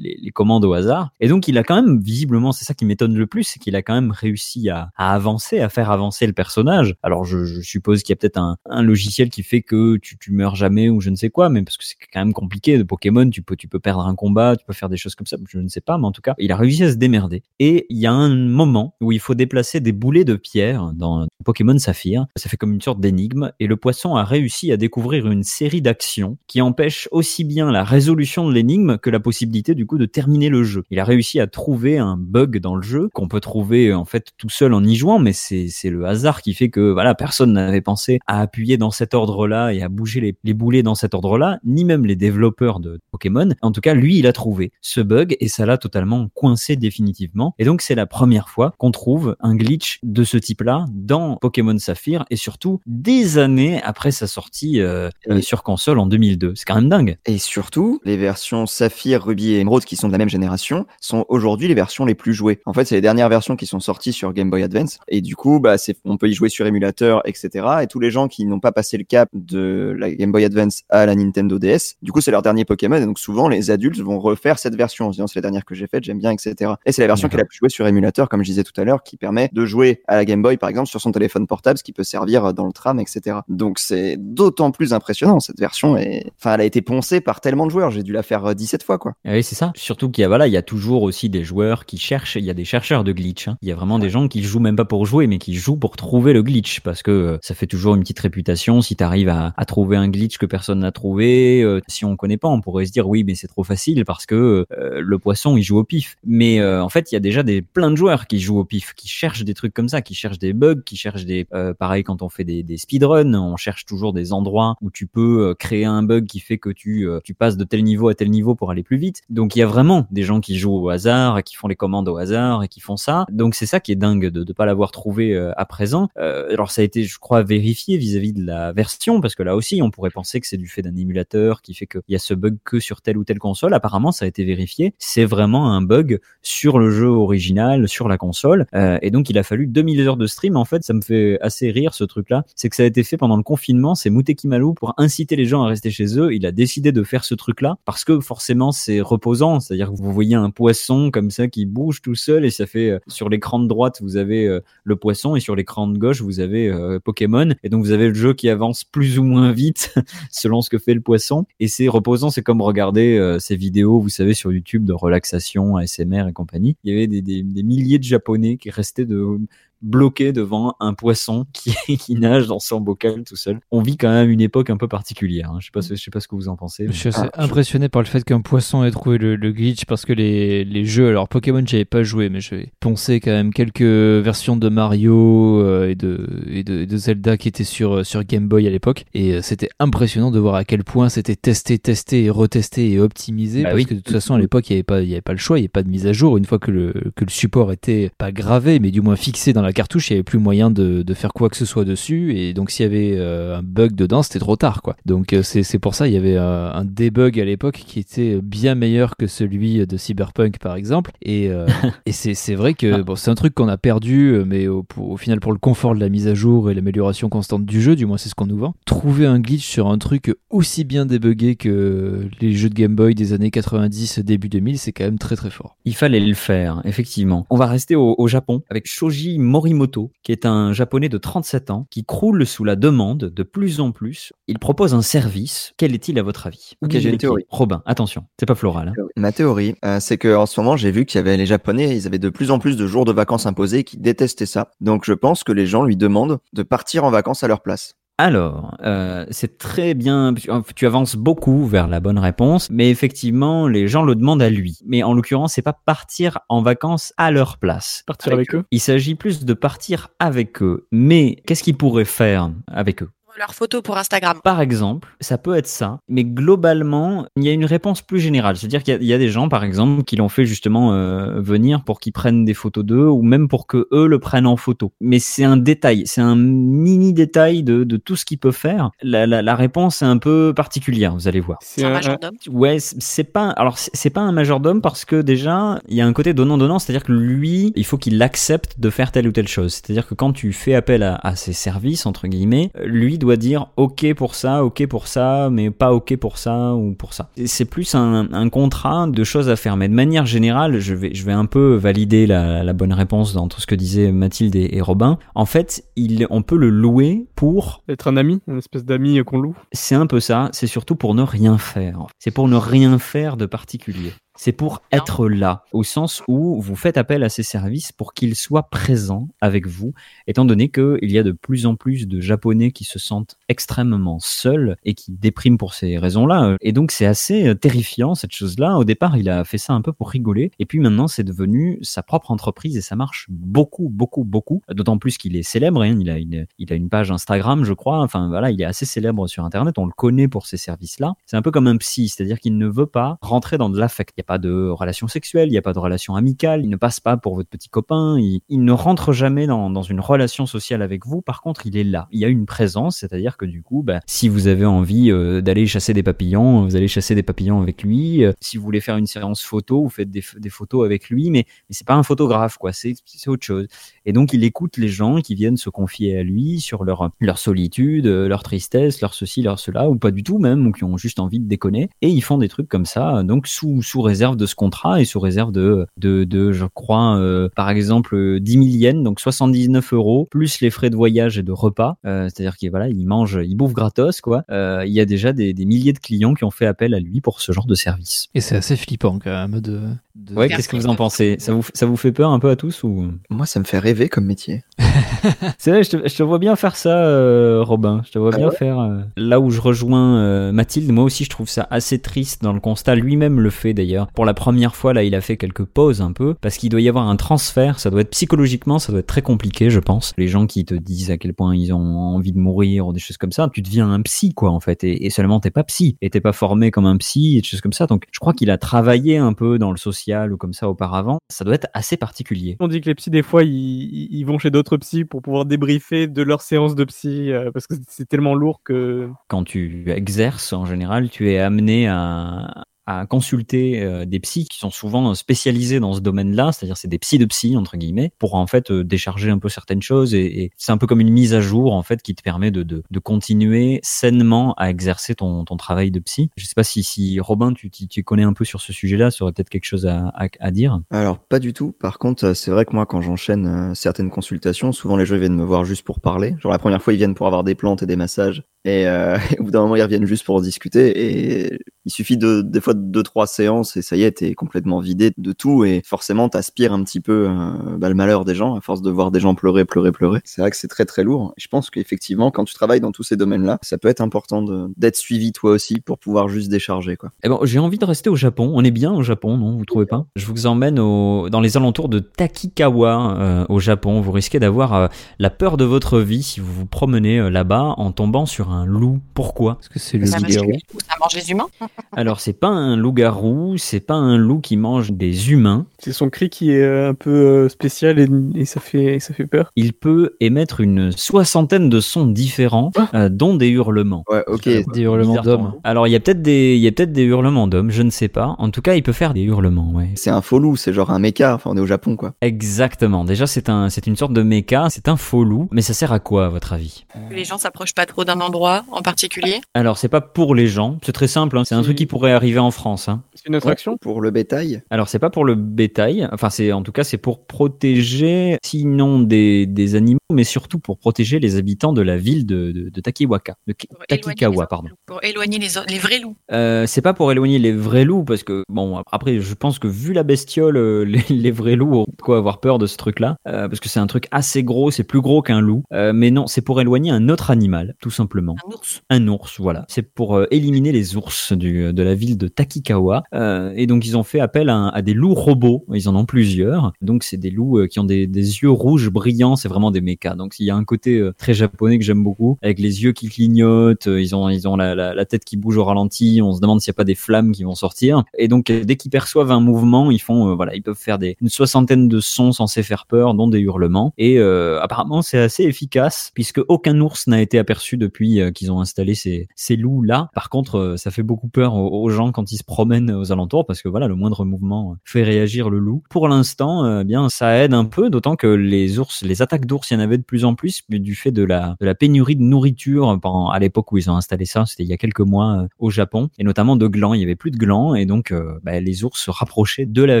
[0.34, 1.10] commandes au hasard.
[1.20, 3.76] Et donc il a quand même, visiblement, c'est ça qui m'étonne le plus, c'est qu'il
[3.76, 6.94] a quand même réussi à, avancer, à faire avancer le personnage.
[7.02, 10.32] Alors je, suppose qu'il y a peut-être un, un logiciel qui fait que tu, tu
[10.32, 12.82] meurs jamais ou je ne sais quoi, mais parce que c'est quand même compliqué de
[12.82, 15.36] Pokémon, tu peux, tu peux perdre un combat, tu peux faire des choses comme ça,
[15.48, 17.42] je ne sais pas, mais en tout cas, il a réussi à se démerder.
[17.58, 21.26] Et il y a un moment où il faut déplacer des boulets de pierre dans
[21.44, 22.26] Pokémon Saphir.
[22.36, 25.82] Ça fait comme une sorte d'énigme, et le poisson a réussi à découvrir une série
[25.82, 30.06] d'actions qui empêchent aussi bien la résolution de l'énigme que la possibilité du coup de
[30.06, 30.84] terminer le jeu.
[30.90, 34.28] Il a réussi à trouver un bug dans le jeu qu'on peut trouver en fait
[34.36, 37.80] tout seul en y jouant, mais c'est le hasard qui fait que voilà personne n'avait
[37.80, 41.58] pensé à appuyer dans cet ordre-là et à bouger les, les boulets dans cet ordre-là,
[41.64, 42.49] ni même les développeurs
[42.80, 43.48] de Pokémon.
[43.62, 47.54] En tout cas, lui, il a trouvé ce bug et ça l'a totalement coincé définitivement.
[47.58, 51.78] Et donc, c'est la première fois qu'on trouve un glitch de ce type-là dans Pokémon
[51.78, 56.52] Saphir et surtout des années après sa sortie euh, euh, sur console en 2002.
[56.56, 57.16] C'est quand même dingue.
[57.26, 61.24] Et surtout, les versions Saphir, Ruby et Emerald qui sont de la même génération sont
[61.28, 62.60] aujourd'hui les versions les plus jouées.
[62.66, 64.98] En fait, c'est les dernières versions qui sont sorties sur Game Boy Advance.
[65.08, 67.66] Et du coup, bah, on peut y jouer sur émulateur, etc.
[67.82, 70.82] Et tous les gens qui n'ont pas passé le cap de la Game Boy Advance
[70.88, 72.96] à la Nintendo DS, du coup, c'est leur dernier Pokémon.
[72.96, 75.64] Et donc, souvent, les adultes vont refaire cette version en se disant, c'est la dernière
[75.64, 76.72] que j'ai faite, j'aime bien, etc.
[76.86, 78.78] Et c'est la version qui est la plus jouée sur émulateur, comme je disais tout
[78.80, 81.46] à l'heure, qui permet de jouer à la Game Boy, par exemple, sur son téléphone
[81.46, 83.38] portable, ce qui peut servir dans le tram, etc.
[83.48, 85.96] Donc, c'est d'autant plus impressionnant, cette version.
[85.96, 87.90] Et, enfin, elle a été poncée par tellement de joueurs.
[87.90, 89.12] J'ai dû la faire euh, 17 fois, quoi.
[89.24, 89.72] Ah Oui, c'est ça.
[89.76, 92.44] Surtout qu'il y a, voilà, il y a toujours aussi des joueurs qui cherchent, il
[92.44, 93.48] y a des chercheurs de glitch.
[93.48, 93.56] hein.
[93.62, 95.76] Il y a vraiment des gens qui jouent même pas pour jouer, mais qui jouent
[95.76, 99.04] pour trouver le glitch, parce que euh, ça fait toujours une petite réputation si tu
[99.04, 101.62] arrives à, à trouver un glitch que personne n'a trouvé.
[101.62, 104.26] euh, si on connaît pas, on pourrait se dire oui, mais c'est trop facile parce
[104.26, 106.16] que euh, le poisson il joue au pif.
[106.24, 108.64] Mais euh, en fait, il y a déjà des plein de joueurs qui jouent au
[108.64, 111.74] pif, qui cherchent des trucs comme ça, qui cherchent des bugs, qui cherchent des, euh,
[111.74, 115.54] pareil quand on fait des, speedruns, on cherche toujours des endroits où tu peux euh,
[115.54, 118.30] créer un bug qui fait que tu euh, tu passes de tel niveau à tel
[118.30, 119.22] niveau pour aller plus vite.
[119.28, 121.76] Donc il y a vraiment des gens qui jouent au hasard, et qui font les
[121.76, 123.26] commandes au hasard et qui font ça.
[123.30, 126.08] Donc c'est ça qui est dingue de ne pas l'avoir trouvé euh, à présent.
[126.16, 129.82] Alors ça a été, je crois, vérifié vis-à-vis de la version parce que là aussi
[129.82, 132.34] on pourrait penser que c'est du fait d'un émulateur qui fait qu'il y a ce
[132.34, 133.74] bug que sur telle ou telle console.
[133.74, 134.94] Apparemment ça a été vérifié.
[134.98, 138.66] C'est vraiment un bug sur le jeu original, sur la console.
[138.74, 140.56] Euh, et donc il a fallu 2000 heures de stream.
[140.56, 142.44] En fait, ça me fait assez rire ce truc-là.
[142.54, 143.94] C'est que ça a été fait pendant le confinement.
[143.94, 146.34] C'est Muteki Malu pour inciter les gens à rester chez eux.
[146.34, 149.60] Il a décidé de faire ce truc-là parce que forcément c'est reposant.
[149.60, 152.90] C'est-à-dire que vous voyez un poisson comme ça qui bouge tout seul et ça fait
[152.90, 156.20] euh, sur l'écran de droite vous avez euh, le poisson et sur l'écran de gauche
[156.20, 156.70] vous avez
[157.04, 159.94] Pokémon et donc vous avez le jeu qui avance plus ou moins vite
[160.30, 162.09] selon ce que fait le poisson et c'est reposant.
[162.30, 166.76] C'est comme regarder euh, ces vidéos vous savez sur YouTube de relaxation, ASMR et compagnie.
[166.84, 169.38] Il y avait des, des, des milliers de Japonais qui restaient de
[169.82, 173.60] bloqué devant un poisson qui, qui nage dans son bocal tout seul.
[173.70, 175.50] On vit quand même une époque un peu particulière.
[175.52, 175.58] hein.
[175.60, 176.86] Je sais pas, ce- je sais pas ce que vous en pensez.
[176.86, 180.04] Je suis assez impressionné par le fait qu'un poisson ait trouvé le, le glitch parce
[180.04, 183.80] que les, les jeux, alors Pokémon j'avais pas joué mais j'ai poncé quand même quelques
[183.82, 188.04] versions de Mario euh, et, de, et, de, et de Zelda qui étaient sur, euh,
[188.04, 191.36] sur Game Boy à l'époque et euh, c'était impressionnant de voir à quel point c'était
[191.36, 193.86] testé, testé et retesté et optimisé Bah parce oui.
[193.86, 195.38] que de toute façon à l'époque il n'y avait, pas- il y avait pas le
[195.38, 197.30] choix, il n'y avait pas de mise à jour une fois que le, que le
[197.30, 200.38] support était pas gravé mais du moins fixé dans la cartouche il n'y avait plus
[200.38, 202.36] moyen de, de faire quoi que ce soit dessus.
[202.36, 204.96] Et donc s'il y avait euh, un bug dedans c'était trop tard quoi.
[205.06, 208.40] Donc euh, c'est pour ça il y avait euh, un debug à l'époque qui était
[208.42, 211.12] bien meilleur que celui de Cyberpunk par exemple.
[211.22, 211.50] Et,
[212.06, 214.84] et c'est vrai que bon, c'est un truc qu'on a perdu mais au,
[215.16, 218.06] final pour le confort de la mise à jour et l'amélioration constante du jeu du
[218.06, 218.74] moins c'est ce qu'on nous vend.
[218.84, 223.14] Trouver un glitch sur un truc aussi bien débugué que les jeux de Game Boy
[223.14, 225.76] des années 90 début 2000 c'est quand même très très fort.
[225.84, 227.46] Il fallait le faire, effectivement.
[227.50, 231.70] On va rester au, au Japon avec Shoji Morimoto, qui est un japonais de 37
[231.70, 234.32] ans, qui croule sous la demande de plus en plus.
[234.48, 235.74] Il propose un service.
[235.76, 236.72] Quel est-il à votre avis?
[236.82, 237.44] Ok, j'ai une théorie.
[237.50, 238.94] Robin, attention, c'est pas floral.
[238.96, 239.02] hein.
[239.16, 241.94] Ma théorie, euh, c'est que en ce moment, j'ai vu qu'il y avait les Japonais,
[241.94, 244.70] ils avaient de plus en plus de jours de vacances imposés, qui détestaient ça.
[244.80, 247.96] Donc, je pense que les gens lui demandent de partir en vacances à leur place.
[248.22, 250.34] Alors, euh, c'est très bien,
[250.76, 254.78] tu avances beaucoup vers la bonne réponse, mais effectivement, les gens le demandent à lui.
[254.84, 258.04] Mais en l'occurrence, c'est pas partir en vacances à leur place.
[258.06, 258.64] Partir avec eux?
[258.72, 260.86] Il s'agit plus de partir avec eux.
[260.92, 263.08] Mais qu'est-ce qu'ils pourraient faire avec eux?
[263.38, 264.38] Leurs photos pour Instagram.
[264.42, 268.56] Par exemple, ça peut être ça, mais globalement, il y a une réponse plus générale.
[268.56, 270.92] C'est-à-dire qu'il y a- il y, a des gens, par exemple, qui l'ont fait justement
[270.92, 274.46] euh, venir pour qu'ils prennent des photos d'eux ou même pour que eux le prennent
[274.46, 274.92] en photo.
[275.00, 278.90] Mais c'est un détail, c'est un mini détail de, de tout ce qu'il peut faire.
[279.02, 281.58] La, la, la réponse est un peu particulière, vous allez voir.
[281.62, 282.34] C'est Un majordome.
[282.50, 283.50] Ouais, c'est pas.
[283.50, 286.78] Alors c'est pas un majordome parce que déjà il y a un côté donnant donnant,
[286.78, 289.72] c'est-à-dire que lui, il faut qu'il accepte de faire telle ou telle chose.
[289.74, 293.68] C'est-à-dire que quand tu fais appel à, à ses services entre guillemets, lui doit dire
[293.76, 297.30] ok pour ça, ok pour ça, mais pas ok pour ça ou pour ça.
[297.46, 299.76] C'est plus un, un contrat de choses à faire.
[299.76, 303.36] Mais de manière générale, je vais je vais un peu valider la, la bonne réponse
[303.36, 305.18] entre ce que disaient Mathilde et, et Robin.
[305.34, 309.38] En fait, il on peut le louer pour être un ami, une espèce d'ami qu'on
[309.38, 309.54] loue.
[309.72, 312.06] c'est un peu ça, c'est surtout pour ne rien faire.
[312.18, 314.12] C'est pour ne rien faire de particulier.
[314.42, 318.34] C'est pour être là, au sens où vous faites appel à ces services pour qu'ils
[318.34, 319.92] soient présents avec vous,
[320.26, 324.18] étant donné qu'il y a de plus en plus de Japonais qui se sentent extrêmement
[324.18, 326.56] seuls et qui dépriment pour ces raisons-là.
[326.62, 328.78] Et donc c'est assez euh, terrifiant cette chose-là.
[328.78, 331.78] Au départ, il a fait ça un peu pour rigoler, et puis maintenant c'est devenu
[331.82, 334.62] sa propre entreprise et ça marche beaucoup, beaucoup, beaucoup.
[334.70, 335.82] D'autant plus qu'il est célèbre.
[335.82, 335.98] hein.
[336.00, 337.98] Il a une, il a une page Instagram, je crois.
[338.00, 339.76] Enfin voilà, il est assez célèbre sur Internet.
[339.76, 341.12] On le connaît pour ces services-là.
[341.26, 344.14] C'est un peu comme un psy, c'est-à-dire qu'il ne veut pas rentrer dans de l'affect.
[344.30, 346.62] Pas de relation sexuelle, il n'y a pas de relation amicale.
[346.62, 348.16] Il ne passe pas pour votre petit copain.
[348.16, 351.20] Il, ne rentre jamais dans, une relation sociale avec vous.
[351.20, 352.06] Par contre, il est là.
[352.12, 355.40] Il y a une présence, c'est-à-dire que du coup, bah, si vous avez envie euh,
[355.40, 358.24] d'aller chasser des papillons, vous allez chasser des papillons avec lui.
[358.24, 361.44] Euh, si vous voulez faire une séance photo, vous faites des, photos avec lui, mais,
[361.68, 362.70] mais c'est pas un photographe, quoi.
[362.72, 362.94] C'est
[363.26, 363.66] autre chose.
[364.06, 367.38] Et donc, il écoute les gens qui viennent se confier à lui sur leur, leur
[367.38, 370.84] solitude, euh, leur tristesse, leur ceci, leur cela, ou pas du tout même, ou qui
[370.84, 371.90] ont juste envie de déconner.
[372.00, 375.04] Et ils font des trucs comme ça, donc sous, sous réserve de ce contrat et
[375.04, 379.20] sous réserve de, de, de je crois, euh, par exemple, euh, 10 000 yens, donc
[379.20, 381.96] 79 euros, plus les frais de voyage et de repas.
[382.04, 384.44] Euh, C'est-à-dire qu'il voilà, il mange, il bouffe gratos, quoi.
[384.50, 387.00] Euh, il y a déjà des, des milliers de clients qui ont fait appel à
[387.00, 388.28] lui pour ce genre de service.
[388.34, 389.80] Et c'est assez flippant quand même de.
[390.16, 391.36] De- Ouais, qu'est-ce que vous en pensez?
[391.38, 393.12] Ça vous, ça vous fait peur un peu à tous ou?
[393.30, 394.64] Moi, ça me fait rêver comme métier.
[395.58, 398.02] C'est vrai, je te, je te vois bien faire ça, euh, Robin.
[398.06, 398.54] Je te vois Ah bien ouais?
[398.56, 398.78] faire.
[398.80, 402.52] euh, Là où je rejoins euh, Mathilde, moi aussi, je trouve ça assez triste dans
[402.52, 402.94] le constat.
[402.96, 404.08] Lui-même le fait d'ailleurs.
[404.12, 406.80] Pour la première fois, là, il a fait quelques pauses un peu parce qu'il doit
[406.80, 407.78] y avoir un transfert.
[407.78, 410.12] Ça doit être psychologiquement, ça doit être très compliqué, je pense.
[410.18, 413.00] Les gens qui te disent à quel point ils ont envie de mourir ou des
[413.00, 414.82] choses comme ça, tu deviens un psy, quoi, en fait.
[414.84, 415.96] Et, et seulement, t'es pas psy.
[416.00, 417.86] Et t'es pas formé comme un psy et des choses comme ça.
[417.86, 421.18] Donc, je crois qu'il a travaillé un peu dans le social ou comme ça auparavant.
[421.28, 422.56] Ça doit être assez particulier.
[422.60, 425.22] On dit que les psys, des fois, ils, ils- ils vont chez d'autres psys pour
[425.22, 429.08] pouvoir débriefer de leur séance de psy, euh, parce que c'est tellement lourd que...
[429.28, 434.58] quand tu exerces, en général, tu es amené à, à consulter euh, des psys qui
[434.58, 438.34] sont souvent spécialisés dans ce domaine-là, c'est-à-dire c'est des psys de psy entre guillemets, pour
[438.34, 441.34] en fait euh, décharger un peu certaines choses et, c'est un peu comme une mise
[441.34, 445.56] à jour en fait qui te permet de, de, continuer sainement à exercer ton, ton
[445.56, 446.30] travail de psy.
[446.36, 449.24] Je sais pas si, si Robin, tu, tu, connais un peu sur ce sujet-là, ça
[449.24, 450.80] aurait peut-être quelque chose à, à, dire.
[450.90, 451.72] Alors, pas du tout.
[451.72, 455.36] Par contre, euh, c'est vrai que moi, quand j'enchaîne certaines consultations, souvent les gens viennent
[455.36, 456.34] me voir juste pour parler.
[456.40, 458.42] Genre, la première fois, ils viennent pour avoir des plantes et des massages.
[458.64, 461.44] Et euh, au bout d'un moment, ils reviennent juste pour discuter.
[461.44, 464.34] Et il suffit de, des fois de deux, trois séances et ça y est, t'es
[464.34, 465.64] complètement vidé de tout.
[465.64, 468.90] Et forcément, t'aspires un petit peu euh, bah, le malheur des gens à force de
[468.90, 470.20] voir des gens pleurer, pleurer, pleurer.
[470.24, 471.32] C'est vrai que c'est très, très lourd.
[471.36, 474.42] Et je pense qu'effectivement, quand tu travailles dans tous ces domaines-là, ça peut être important
[474.42, 477.10] de- d'être suivi toi aussi pour pouvoir juste décharger, quoi.
[477.22, 478.52] Eh ben, j'ai envie de rester au Japon.
[478.54, 479.56] On est bien au Japon, non?
[479.56, 480.04] Vous trouvez pas?
[480.16, 484.00] Je vous emmène au, dans les alentours de Takikawa, euh, au Japon.
[484.00, 487.74] Vous risquez d'avoir euh, la peur de votre vie si vous vous promenez euh, là-bas
[487.76, 489.00] en tombant sur un loup.
[489.14, 490.52] Pourquoi Parce que c'est le Ça, parce loup-garou.
[490.52, 491.48] que ça mange les humains?
[491.96, 495.66] Alors, c'est pas un loup-garou, c'est pas un loup qui mange des humains.
[495.78, 499.14] C'est son cri qui est euh, un peu euh, spécial et, et ça, fait, ça
[499.14, 499.50] fait peur.
[499.56, 504.04] Il peut émettre une soixantaine de sons différents, euh, dont des hurlements.
[504.08, 504.44] Ouais, ok.
[504.72, 505.42] Des hurlements d'hommes.
[505.52, 505.60] loup.
[505.64, 507.90] Alors, il y a peut-être des, il y a peut-être des hurlements d'hommes, je ne
[507.90, 508.34] sais pas.
[508.38, 509.90] En tout cas, il peut faire des hurlements, ouais.
[509.94, 511.34] C'est un faux loup, c'est genre un méca.
[511.34, 512.12] Enfin, on est au Japon, quoi.
[512.20, 513.04] Exactement.
[513.04, 515.48] Déjà, c'est un, c'est une sorte de méca, c'est un faux loup.
[515.50, 516.84] Mais ça sert à quoi, à votre avis?
[517.10, 518.39] Les gens s'approchent pas trop d'un endroit
[518.70, 519.40] en particulier.
[519.54, 520.78] Alors, c'est pas pour les gens.
[520.84, 521.36] C'est très simple.
[521.38, 521.44] hein.
[521.44, 522.88] C'est un truc qui pourrait arriver en France.
[522.88, 523.02] Hein.
[523.14, 526.62] C'est une attraction Pour le bétail Alors c'est pas pour le bétail, enfin c'est en
[526.62, 531.72] tout cas c'est pour protéger sinon des, des animaux, mais surtout pour protéger les habitants
[531.72, 533.54] de la ville de, de, de Takiwaka, de
[533.88, 534.68] Takikawa les- pardon.
[534.86, 536.16] Pour éloigner les, les vrais loups.
[536.32, 539.68] Euh, c'est pas pour éloigner les vrais loups parce que bon après je pense que
[539.68, 542.76] vu la bestiole euh, les, les vrais loups ont de quoi avoir peur de ce
[542.76, 545.92] truc là parce que c'est un truc assez gros c'est plus gros qu'un loup Euh,
[545.92, 548.82] mais non c'est pour éloigner un autre animal tout simplement Un ours.
[548.90, 549.64] un ours voilà.
[549.68, 553.02] C'est pour euh, éliminer les ours du, de la ville de Takikawa.
[553.14, 555.64] Euh, et donc ils ont fait appel à, à des loups robots.
[555.72, 556.72] Ils en ont plusieurs.
[556.80, 559.36] Donc c'est des loups euh, qui ont des, des yeux rouges brillants.
[559.36, 560.14] C'est vraiment des mechas.
[560.14, 562.92] Donc il y a un côté euh, très japonais que j'aime beaucoup avec les yeux
[562.92, 563.86] qui clignotent.
[563.86, 566.20] Euh, ils ont ils ont la, la, la tête qui bouge au ralenti.
[566.22, 568.04] On se demande s'il n'y a pas des flammes qui vont sortir.
[568.18, 570.98] Et donc euh, dès qu'ils perçoivent un mouvement ils font euh, voilà ils peuvent faire
[570.98, 573.92] des une soixantaine de sons censés faire peur dont des hurlements.
[573.98, 578.52] Et euh, apparemment c'est assez efficace puisque aucun ours n'a été aperçu depuis euh, qu'ils
[578.52, 582.12] ont installé ces ces loups là par contre euh, ça fait beaucoup peur aux, gens
[582.12, 585.58] quand ils se promènent aux alentours parce que voilà le moindre mouvement fait réagir le
[585.58, 585.82] loup.
[585.90, 589.70] Pour l'instant euh, bien ça aide un peu d'autant que les ours les attaques d'ours
[589.70, 592.98] il y en avait de plus en plus du fait de la pénurie de nourriture
[593.32, 596.08] à l'époque où ils ont installé ça c'était il y a quelques mois au Japon
[596.18, 596.94] et notamment de glands.
[596.94, 600.00] Il y avait plus de glands et donc bah, les ours se rapprochaient de la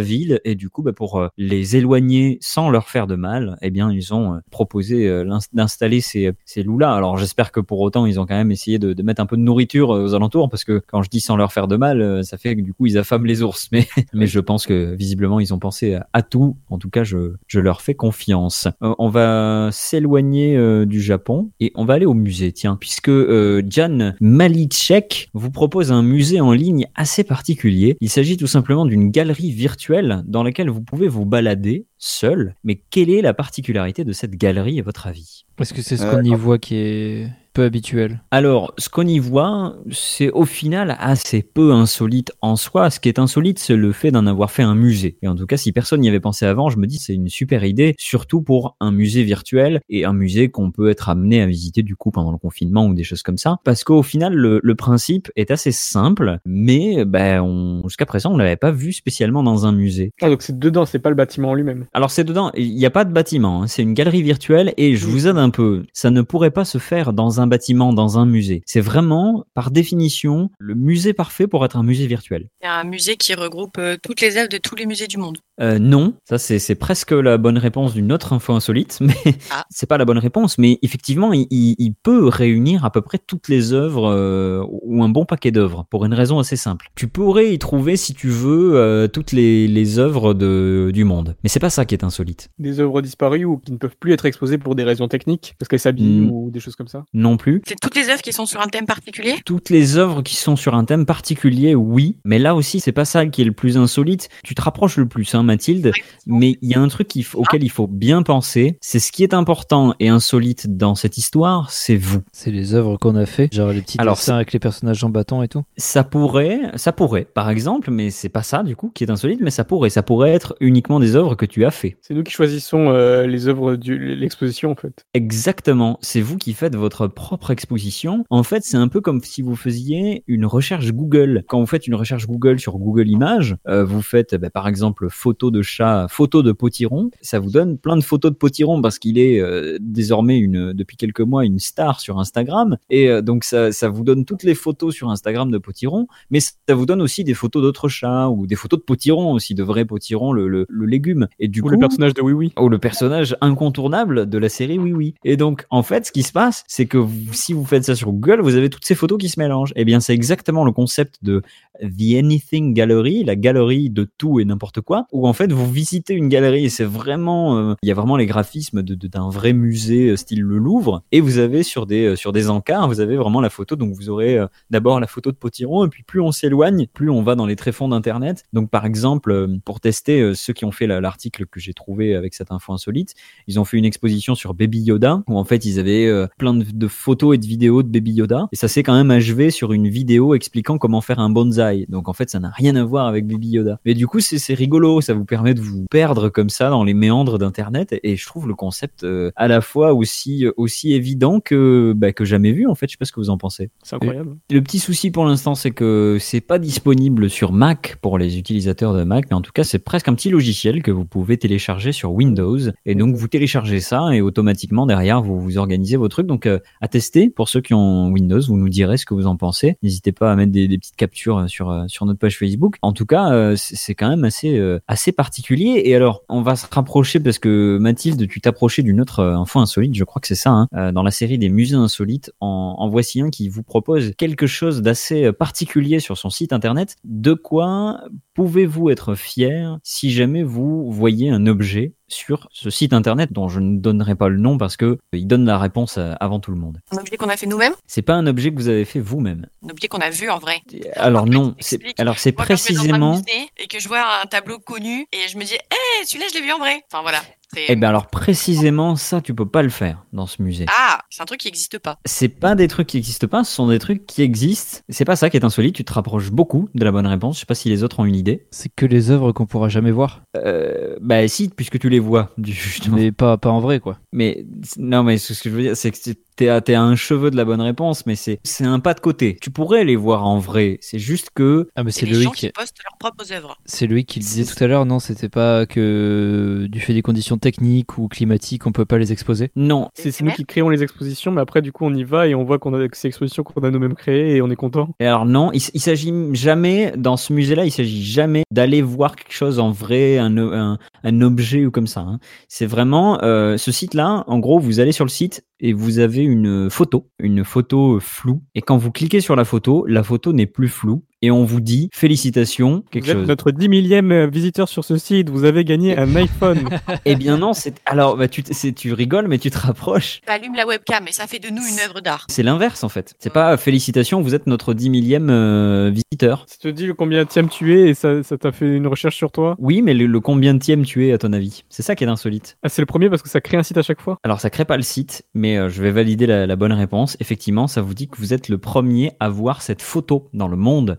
[0.00, 3.90] ville et du coup bah, pour les éloigner sans leur faire de mal eh bien
[3.90, 8.26] ils ont proposé d'installer ces ces loups là alors j'espère que pour autant ils ont
[8.26, 10.82] quand même essayé de, de mettre un peu de nourriture euh, aux alentours parce que
[10.86, 12.98] quand je dis sans leur faire de mal euh, ça fait que du coup ils
[12.98, 13.68] affament les ours.
[13.72, 16.56] Mais mais je pense que visiblement ils ont pensé à, à tout.
[16.70, 18.68] En tout cas je je leur fais confiance.
[18.82, 22.52] Euh, on va s'éloigner euh, du Japon et on va aller au musée.
[22.52, 27.96] Tiens puisque euh, Jan Malicek vous propose un musée en ligne assez particulier.
[28.00, 32.56] Il s'agit tout simplement d'une galerie virtuelle dans laquelle vous pouvez vous balader seul.
[32.64, 35.44] Mais quelle est la particularité de cette galerie à votre avis?
[35.60, 39.18] Est-ce que c'est ce qu'on y voit qui est peu habituel alors, ce qu'on y
[39.18, 42.90] voit, c'est au final assez peu insolite en soi.
[42.90, 45.18] Ce qui est insolite, c'est le fait d'en avoir fait un musée.
[45.20, 47.28] Et en tout cas, si personne n'y avait pensé avant, je me dis c'est une
[47.28, 51.46] super idée, surtout pour un musée virtuel et un musée qu'on peut être amené à
[51.46, 53.56] visiter du coup pendant le confinement ou des choses comme ça.
[53.64, 58.56] Parce qu'au final, le, le principe est assez simple, mais ben, jusqu'à présent, on l'avait
[58.56, 60.12] pas vu spécialement dans un musée.
[60.22, 61.86] Ah, donc c'est dedans, c'est pas le bâtiment en lui-même.
[61.92, 64.94] Alors c'est dedans, il n'y a pas de bâtiment, hein, c'est une galerie virtuelle et
[64.94, 65.84] je vous aide un peu.
[65.92, 68.62] Ça ne pourrait pas se faire dans un bâtiment, dans un musée.
[68.66, 72.48] C'est vraiment, par définition, le musée parfait pour être un musée virtuel.
[72.62, 75.38] Un musée qui regroupe euh, toutes les œuvres de tous les musées du monde.
[75.60, 79.14] Euh, non, ça c'est presque la bonne réponse d'une autre info insolite, mais
[79.50, 79.64] Ah.
[79.70, 80.58] c'est pas la bonne réponse.
[80.58, 85.02] Mais effectivement, il, il- il peut réunir à peu près toutes les œuvres euh, ou
[85.04, 86.88] un bon paquet d'œuvres pour une raison assez simple.
[86.94, 91.36] Tu pourrais y trouver, si tu veux, euh, toutes les, les œuvres de, du monde.
[91.42, 92.48] Mais c'est pas ça qui est insolite.
[92.58, 95.68] Des œuvres disparues ou qui ne peuvent plus être exposées pour des raisons techniques, parce
[95.68, 96.30] qu'elles s'abîment Mm.
[96.30, 97.04] ou des choses comme ça?
[97.12, 97.62] Non plus.
[97.66, 99.34] C'est toutes les œuvres qui sont sur un thème particulier?
[99.44, 102.16] Toutes les œuvres qui sont sur un thème particulier, oui.
[102.24, 104.28] Mais là aussi, c'est pas ça qui est le plus insolite.
[104.42, 105.90] Tu te rapproches le plus, hein, Mathilde.
[106.26, 108.78] Mais il y a un truc faut- auquel il faut bien penser.
[108.80, 112.20] C'est ce qui est important et insolite dans cette histoire, c'est vous.
[112.32, 115.08] C'est les œuvres qu'on a fait, genre les petits Alors, dessins avec les personnages en
[115.10, 115.62] bâton et tout.
[115.76, 119.40] Ça pourrait, ça pourrait, par exemple, mais c'est pas ça du coup qui est insolite,
[119.42, 121.96] mais ça pourrait, ça pourrait être uniquement des œuvres que tu as fait.
[122.00, 125.04] C'est nous qui choisissons euh, les œuvres de l'exposition, en fait.
[125.14, 128.24] Exactement, c'est vous qui faites votre propre exposition.
[128.30, 131.44] En fait, c'est un peu comme si vous faisiez une recherche Google.
[131.48, 135.06] Quand vous faites une recherche Google sur Google Images, euh, vous faites bah, par exemple
[135.08, 138.98] photo de chat, photo de potiron, ça vous donne plein de photos de potiron parce
[138.98, 143.44] qu'il est euh, désormais une depuis quelques mois une star sur Instagram et euh, donc
[143.44, 147.00] ça, ça vous donne toutes les photos sur Instagram de potiron, mais ça vous donne
[147.02, 150.48] aussi des photos d'autres chats ou des photos de potiron aussi, de vrais potirons, le,
[150.48, 151.28] le, le légume.
[151.38, 152.52] Et du Ou coup, le personnage de Oui Oui.
[152.58, 155.14] ou le personnage incontournable de la série Oui Oui.
[155.24, 157.94] Et donc, en fait, ce qui se passe, c'est que vous- si vous faites ça
[157.94, 159.72] sur Google, vous avez toutes ces photos qui se mélangent.
[159.76, 161.42] Eh bien, c'est exactement le concept de
[161.80, 166.14] The Anything Gallery, la galerie de tout et n'importe quoi, où en fait, vous visitez
[166.14, 169.28] une galerie et c'est vraiment, euh, il y a vraiment les graphismes de- de- d'un
[169.30, 172.88] vrai musée euh, style le Louvre, et vous avez sur des, euh, sur des encarts,
[172.88, 174.38] vous avez vraiment la photo, donc vous aurez
[174.70, 177.56] d'abord la photo de Potiron, et puis plus on s'éloigne, plus on va dans les
[177.56, 178.44] tréfonds d'Internet.
[178.52, 182.34] Donc, par exemple, pour tester ceux qui ont fait la- l'article que j'ai trouvé avec
[182.34, 183.14] cette info insolite,
[183.46, 186.08] ils ont fait une exposition sur Baby Yoda où en fait ils avaient
[186.38, 189.50] plein de, photos et de vidéos de Baby Yoda et ça s'est quand même achevé
[189.50, 191.86] sur une vidéo expliquant comment faire un bonsaï.
[191.88, 193.78] Donc en fait ça n'a rien à voir avec Baby Yoda.
[193.84, 196.94] Mais du coup c'est rigolo, ça vous permet de vous perdre comme ça dans les
[196.94, 201.92] méandres d'internet et je trouve le concept euh, à la fois aussi aussi évident que
[201.96, 202.86] bah, que jamais vu en fait.
[202.86, 203.70] Je sais pas ce que vous en pensez.
[203.82, 204.36] C'est incroyable.
[204.50, 208.94] Le petit souci pour l'instant, c'est que c'est pas disponible sur Mac pour les utilisateurs
[208.94, 211.90] de Mac, mais en tout cas, c'est presque un petit logiciel que vous pouvez télécharger
[211.90, 212.58] sur Windows.
[212.86, 216.26] Et donc, vous téléchargez ça et automatiquement derrière, vous vous organisez vos trucs.
[216.26, 219.26] Donc, euh, à tester pour ceux qui ont Windows, vous nous direz ce que vous
[219.26, 219.76] en pensez.
[219.82, 222.76] N'hésitez pas à mettre des, des petites captures euh, sur sur euh, notre page Facebook.
[222.82, 225.82] En tout cas, euh, c'est c'est quand même assez euh, assez particulier.
[225.84, 229.58] Et alors, on va se rapprocher parce que Mathilde, tu t'approchais d'une autre euh, info
[229.58, 229.94] insolite.
[229.94, 230.50] Je crois que c'est ça.
[230.50, 234.12] Hein, euh, dans la série des musées insolites, en, en voici un qui vous propose
[234.16, 236.96] quelque chose d'assez euh, particulier sur son site internet.
[237.04, 238.00] De quoi
[238.34, 243.60] pouvez-vous être fier si jamais vous voyez un objet sur ce site internet dont je
[243.60, 246.56] ne donnerai pas le nom parce que il donne la réponse euh, avant tout le
[246.58, 246.80] monde?
[246.90, 249.46] Un objet qu'on a fait nous-mêmes, C'est pas un objet que vous avez fait vous-même.
[249.64, 250.60] un objet qu'on a vu en vrai.
[250.94, 254.20] Alors fait, non, c'est alors c'est je dans un précisément musée et que je vois
[254.22, 256.82] un tableau connu et je me dis, hé, celui-là, je l'ai vu en vrai.
[256.92, 257.20] Enfin voilà.
[257.68, 260.66] Eh ben alors précisément ça tu peux pas le faire dans ce musée.
[260.68, 261.98] Ah, c'est un truc qui n'existe pas.
[262.04, 264.78] C'est pas des trucs qui existent pas, ce sont des trucs qui existent.
[264.88, 267.36] C'est pas ça qui est insolite, tu te rapproches beaucoup de la bonne réponse.
[267.36, 268.46] Je sais pas si les autres ont une idée.
[268.50, 270.22] C'est que les œuvres qu'on pourra jamais voir.
[270.36, 272.96] Euh, bah si, puisque tu les vois, justement.
[272.96, 273.98] Mais pas, pas en vrai, quoi.
[274.12, 274.44] Mais
[274.78, 277.30] non, mais ce que je veux dire, c'est que c'est- t'es à, à un cheveu
[277.30, 279.36] de la bonne réponse, mais c'est un pas de côté.
[279.40, 280.78] Tu pourrais les voir en vrai.
[280.80, 283.56] C'est juste que Ah, mais C'est les gens qui postent leurs propres œuvres.
[283.66, 287.02] C'est Loïc qui le disait tout à l'heure, non C'était pas que du fait des
[287.02, 289.88] conditions techniques ou climatiques, on peut pas les exposer non.
[289.94, 292.44] C'est nous qui créons les expositions, mais après, du coup, on y va et on
[292.44, 294.88] voit qu'on a que ces expositions qu'on a nous-mêmes créées et on est content.
[295.00, 299.16] Et alors non, il, il s'agit jamais dans ce musée-là, il s'agit jamais d'aller voir
[299.16, 302.00] quelque chose en vrai, un, o- un, un objet ou comme ça.
[302.00, 302.18] hein.
[302.48, 304.24] C'est vraiment euh, ce site-là.
[304.26, 308.42] En gros, vous allez sur le site et vous avez une photo, une photo floue.
[308.54, 311.60] Et quand vous cliquez sur la photo, la photo n'est plus floue et on vous
[311.60, 313.28] dit félicitations, quelque Vous êtes chose.
[313.28, 316.68] notre 10 millième euh, visiteur sur ce site, vous avez gagné un iPhone.
[317.04, 320.20] Eh bien non, c'est alors bah, tu, tu rigoles mais tu te rapproches.
[320.26, 322.26] T'allumes la webcam et ça fait de nous une œuvre d'art.
[322.28, 323.14] C'est l'inverse en fait.
[323.18, 326.44] C'est pas félicitations, vous êtes notre 10 millième euh, visiteur.
[326.48, 329.16] Ça te dit le combien tième tu es et ça ça t'a fait une recherche
[329.16, 329.56] sur toi?
[329.58, 331.64] Oui, mais le, le combien de tu es à ton avis?
[331.68, 332.56] C'est ça qui est insolite.
[332.62, 334.18] Ah, c'est le premier parce que ça crée un site à chaque fois?
[334.22, 337.16] Alors ça crée pas le site, mais euh, je vais valider la, la bonne réponse.
[337.20, 340.56] Effectivement, ça vous dit que vous êtes le premier à voir cette photo dans le
[340.56, 340.98] monde.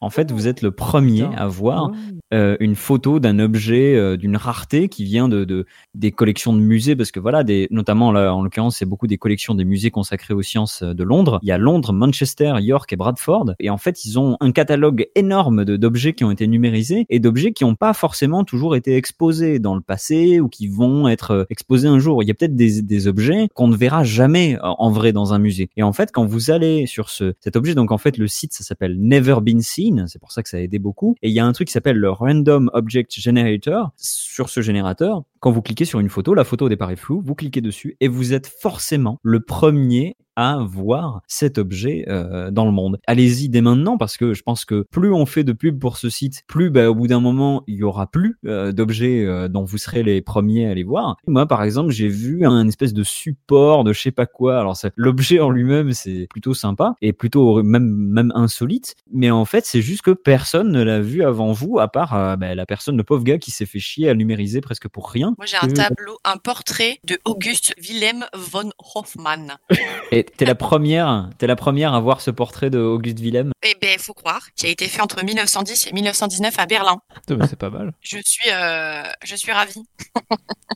[0.00, 1.92] En fait, vous êtes le premier à voir
[2.32, 6.60] euh, une photo d'un objet euh, d'une rareté qui vient de, de des collections de
[6.60, 9.90] musées, parce que voilà, des, notamment là, en l'occurrence, c'est beaucoup des collections des musées
[9.90, 11.38] consacrés aux sciences euh, de Londres.
[11.42, 15.08] Il y a Londres, Manchester, York et Bradford, et en fait, ils ont un catalogue
[15.14, 19.58] énorme d'objets qui ont été numérisés et d'objets qui n'ont pas forcément toujours été exposés
[19.58, 22.22] dans le passé ou qui vont être euh, exposés un jour.
[22.22, 25.34] Il y a peut-être des, des objets qu'on ne verra jamais euh, en vrai dans
[25.34, 25.68] un musée.
[25.76, 28.52] Et en fait, quand vous allez sur ce, cet objet, donc en fait, le site,
[28.52, 31.16] ça s'appelle Never Been Seen, c'est pour ça que ça a aidé beaucoup.
[31.22, 33.90] Et il y a un truc qui s'appelle le Random Object Generator.
[33.96, 37.22] Sur ce générateur, quand vous cliquez sur une photo, la photo au départ est floue,
[37.24, 42.64] vous cliquez dessus et vous êtes forcément le premier à voir cet objet euh, dans
[42.64, 42.98] le monde.
[43.06, 46.08] Allez-y dès maintenant parce que je pense que plus on fait de pub pour ce
[46.08, 49.64] site, plus bah, au bout d'un moment il y aura plus euh, d'objets euh, dont
[49.64, 51.16] vous serez les premiers à les voir.
[51.26, 54.58] Moi par exemple j'ai vu un espèce de support de je sais pas quoi.
[54.58, 59.66] Alors l'objet en lui-même c'est plutôt sympa et plutôt même même insolite, mais en fait
[59.66, 62.96] c'est juste que personne ne l'a vu avant vous à part euh, bah, la personne
[62.96, 65.29] le pauvre gars qui s'est fait chier à numériser presque pour rien.
[65.38, 69.56] Moi, j'ai un tableau, un portrait de August Wilhelm von Hoffmann.
[70.12, 73.52] Et t'es la première, t'es la première à voir ce portrait de Auguste Willem.
[73.62, 76.96] Eh ben, faut croire, qui a été fait entre 1910 et 1919 à Berlin.
[77.28, 77.92] C'est pas mal.
[78.00, 79.82] Je suis, euh, je suis ravie.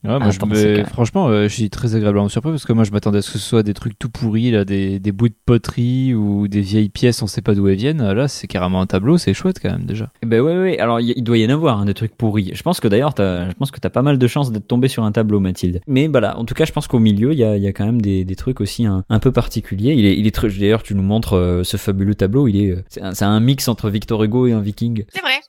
[0.05, 2.65] Ouais, moi, je Attends, me- c'est quand- Franchement, euh, je suis très agréablement surpris parce
[2.65, 4.99] que moi, je m'attendais à ce que ce soit des trucs tout pourris, là, des,
[5.01, 8.13] des bouts de poterie ou des vieilles pièces, on sait pas d'où elles viennent.
[8.13, 10.11] Là, c'est carrément un tableau, c'est chouette quand même déjà.
[10.23, 10.79] Eh ben ouais, ouais.
[10.79, 12.51] Alors il doit y en avoir hein, des trucs pourris.
[12.55, 15.05] Je pense que d'ailleurs, t'as- je pense que t'as pas mal de d'être tombé sur
[15.05, 15.80] un tableau, Mathilde.
[15.86, 17.72] Mais voilà, en tout cas, je pense qu'au milieu, il y a, il y a
[17.72, 19.95] quand même des, des trucs aussi un, un peu particuliers.
[19.95, 20.49] Il est, il est très.
[20.49, 22.49] D'ailleurs, tu nous montres euh, ce fabuleux tableau.
[22.49, 25.05] Il est, euh, c'est un, c'est un mix entre Victor Hugo et un Viking.
[25.12, 25.40] C'est vrai.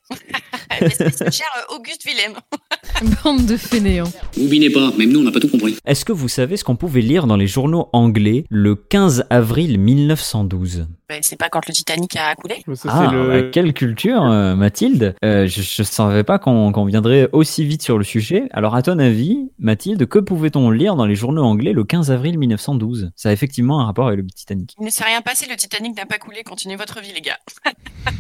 [0.82, 2.34] Mais c'est c'est cher euh, Auguste Wilhelm.
[3.24, 4.12] Bande de fainéants.
[4.38, 5.76] N'oubliez pas, même nous on n'a pas tout compris.
[5.86, 9.78] Est-ce que vous savez ce qu'on pouvait lire dans les journaux anglais le 15 avril
[9.80, 13.28] 1912 Ben, c'est pas quand le Titanic a coulé Ça, Ah, c'est le...
[13.28, 14.24] bah, quelle culture,
[14.56, 18.44] Mathilde Euh, Je ne savais pas qu'on qu'on viendrait aussi vite sur le sujet.
[18.52, 22.38] Alors, à ton avis, Mathilde, que pouvait-on lire dans les journaux anglais le 15 avril
[22.38, 24.76] 1912 Ça a effectivement un rapport avec le Titanic.
[24.80, 26.44] Il ne s'est rien passé, le Titanic n'a pas coulé.
[26.44, 27.40] Continuez votre vie, les gars.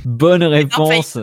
[0.05, 1.19] Bonne réponse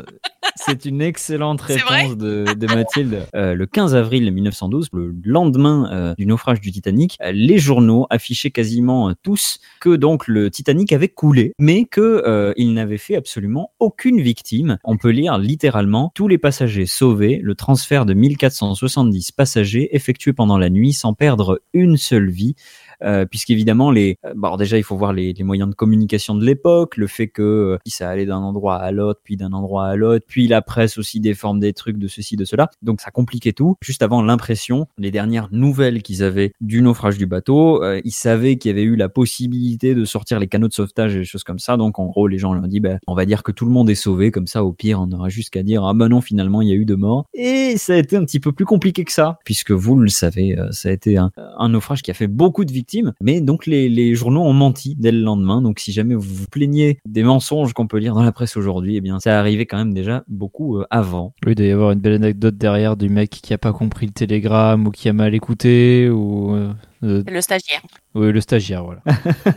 [0.56, 3.26] C'est une excellente réponse de, de Mathilde.
[3.34, 8.06] Euh, le 15 avril 1912, le lendemain euh, du naufrage du Titanic, euh, les journaux
[8.10, 13.72] affichaient quasiment tous que donc le Titanic avait coulé, mais que il n'avait fait absolument
[13.78, 14.78] aucune victime.
[14.84, 20.58] On peut lire littéralement tous les passagers sauvés, le transfert de 1470 passagers effectué pendant
[20.58, 22.54] la nuit sans perdre une seule vie.
[23.02, 26.44] Euh, puisqu'évidemment les, euh, bon, déjà il faut voir les, les moyens de communication de
[26.44, 29.96] l'époque, le fait que euh, ça allait d'un endroit à l'autre, puis d'un endroit à
[29.96, 33.52] l'autre, puis la presse aussi déforme des trucs de ceci de cela, donc ça compliquait
[33.52, 33.76] tout.
[33.80, 38.56] Juste avant l'impression, les dernières nouvelles qu'ils avaient du naufrage du bateau, euh, ils savaient
[38.56, 41.44] qu'il y avait eu la possibilité de sortir les canaux de sauvetage et des choses
[41.44, 43.52] comme ça, donc en gros les gens leur ont dit, ben, on va dire que
[43.52, 45.94] tout le monde est sauvé, comme ça au pire on aura juste qu'à dire ah
[45.94, 47.26] ben non finalement il y a eu de morts.
[47.34, 50.58] Et ça a été un petit peu plus compliqué que ça, puisque vous le savez,
[50.58, 53.66] euh, ça a été un, un naufrage qui a fait beaucoup de victimes, mais donc
[53.66, 55.62] les, journaux ont menti dès le lendemain.
[55.62, 58.96] Donc si jamais vous vous plaignez des mensonges qu'on peut lire dans la presse aujourd'hui,
[58.96, 61.34] eh bien ça arrivait quand même déjà beaucoup euh, avant.
[61.46, 64.06] Oui, il doit y avoir une belle anecdote derrière du mec qui a pas compris
[64.06, 66.54] le télégramme ou qui a mal écouté ou.
[66.54, 66.72] euh,
[67.02, 67.82] euh, Le stagiaire.
[68.14, 69.02] oui, le stagiaire, voilà.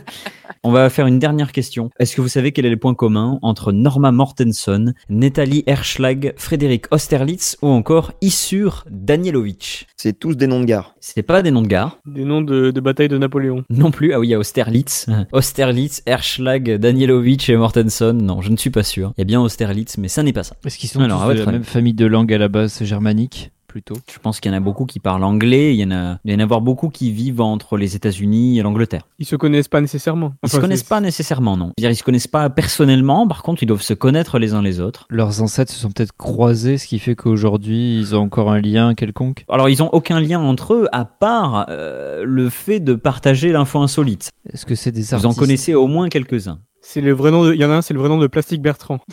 [0.62, 1.90] On va faire une dernière question.
[2.00, 6.86] Est-ce que vous savez quel est le point commun entre Norma Mortenson, Nathalie Erschlag, Frédéric
[6.92, 10.96] Austerlitz ou encore Issur Danielovitch C'est tous des noms de gares.
[10.98, 11.98] C'est pas des noms de gare.
[12.04, 13.62] Des noms de, de bataille de Napoléon.
[13.70, 14.12] Non plus.
[14.12, 15.06] Ah oui, il y a Austerlitz.
[15.32, 18.12] Austerlitz, Erschlag, Danielovitch et Mortenson.
[18.14, 19.12] Non, je ne suis pas sûr.
[19.16, 20.56] Il y a bien Austerlitz, mais ça n'est pas ça.
[20.64, 23.52] Est-ce qu'ils sont Alors, tous de la même famille de langue à la base germanique?
[23.76, 25.74] Plutôt Je pense qu'il y en a beaucoup qui parlent anglais.
[25.74, 28.58] Il y en a, il y en a avoir beaucoup qui vivent entre les États-Unis
[28.58, 29.02] et l'Angleterre.
[29.18, 30.32] Ils se connaissent pas nécessairement.
[30.42, 31.72] Ils se Enfin, connaissent pas nécessairement, non.
[31.76, 33.28] C'est-à-dire, ils se connaissent pas personnellement.
[33.28, 35.04] Par contre, ils doivent se connaître les uns les autres.
[35.10, 38.94] Leurs ancêtres se sont peut-être croisés, ce qui fait qu'aujourd'hui ils ont encore un lien
[38.94, 39.44] quelconque.
[39.50, 43.80] Alors, ils ont aucun lien entre eux à part euh, le fait de partager l'info
[43.80, 44.30] insolite.
[44.54, 46.60] Est-ce que c'est des Vous artistes en connaissez au moins quelques-uns.
[46.88, 47.44] C'est le vrai nom.
[47.44, 49.00] de- Il y en a un, c'est le vrai nom de Plastique Bertrand.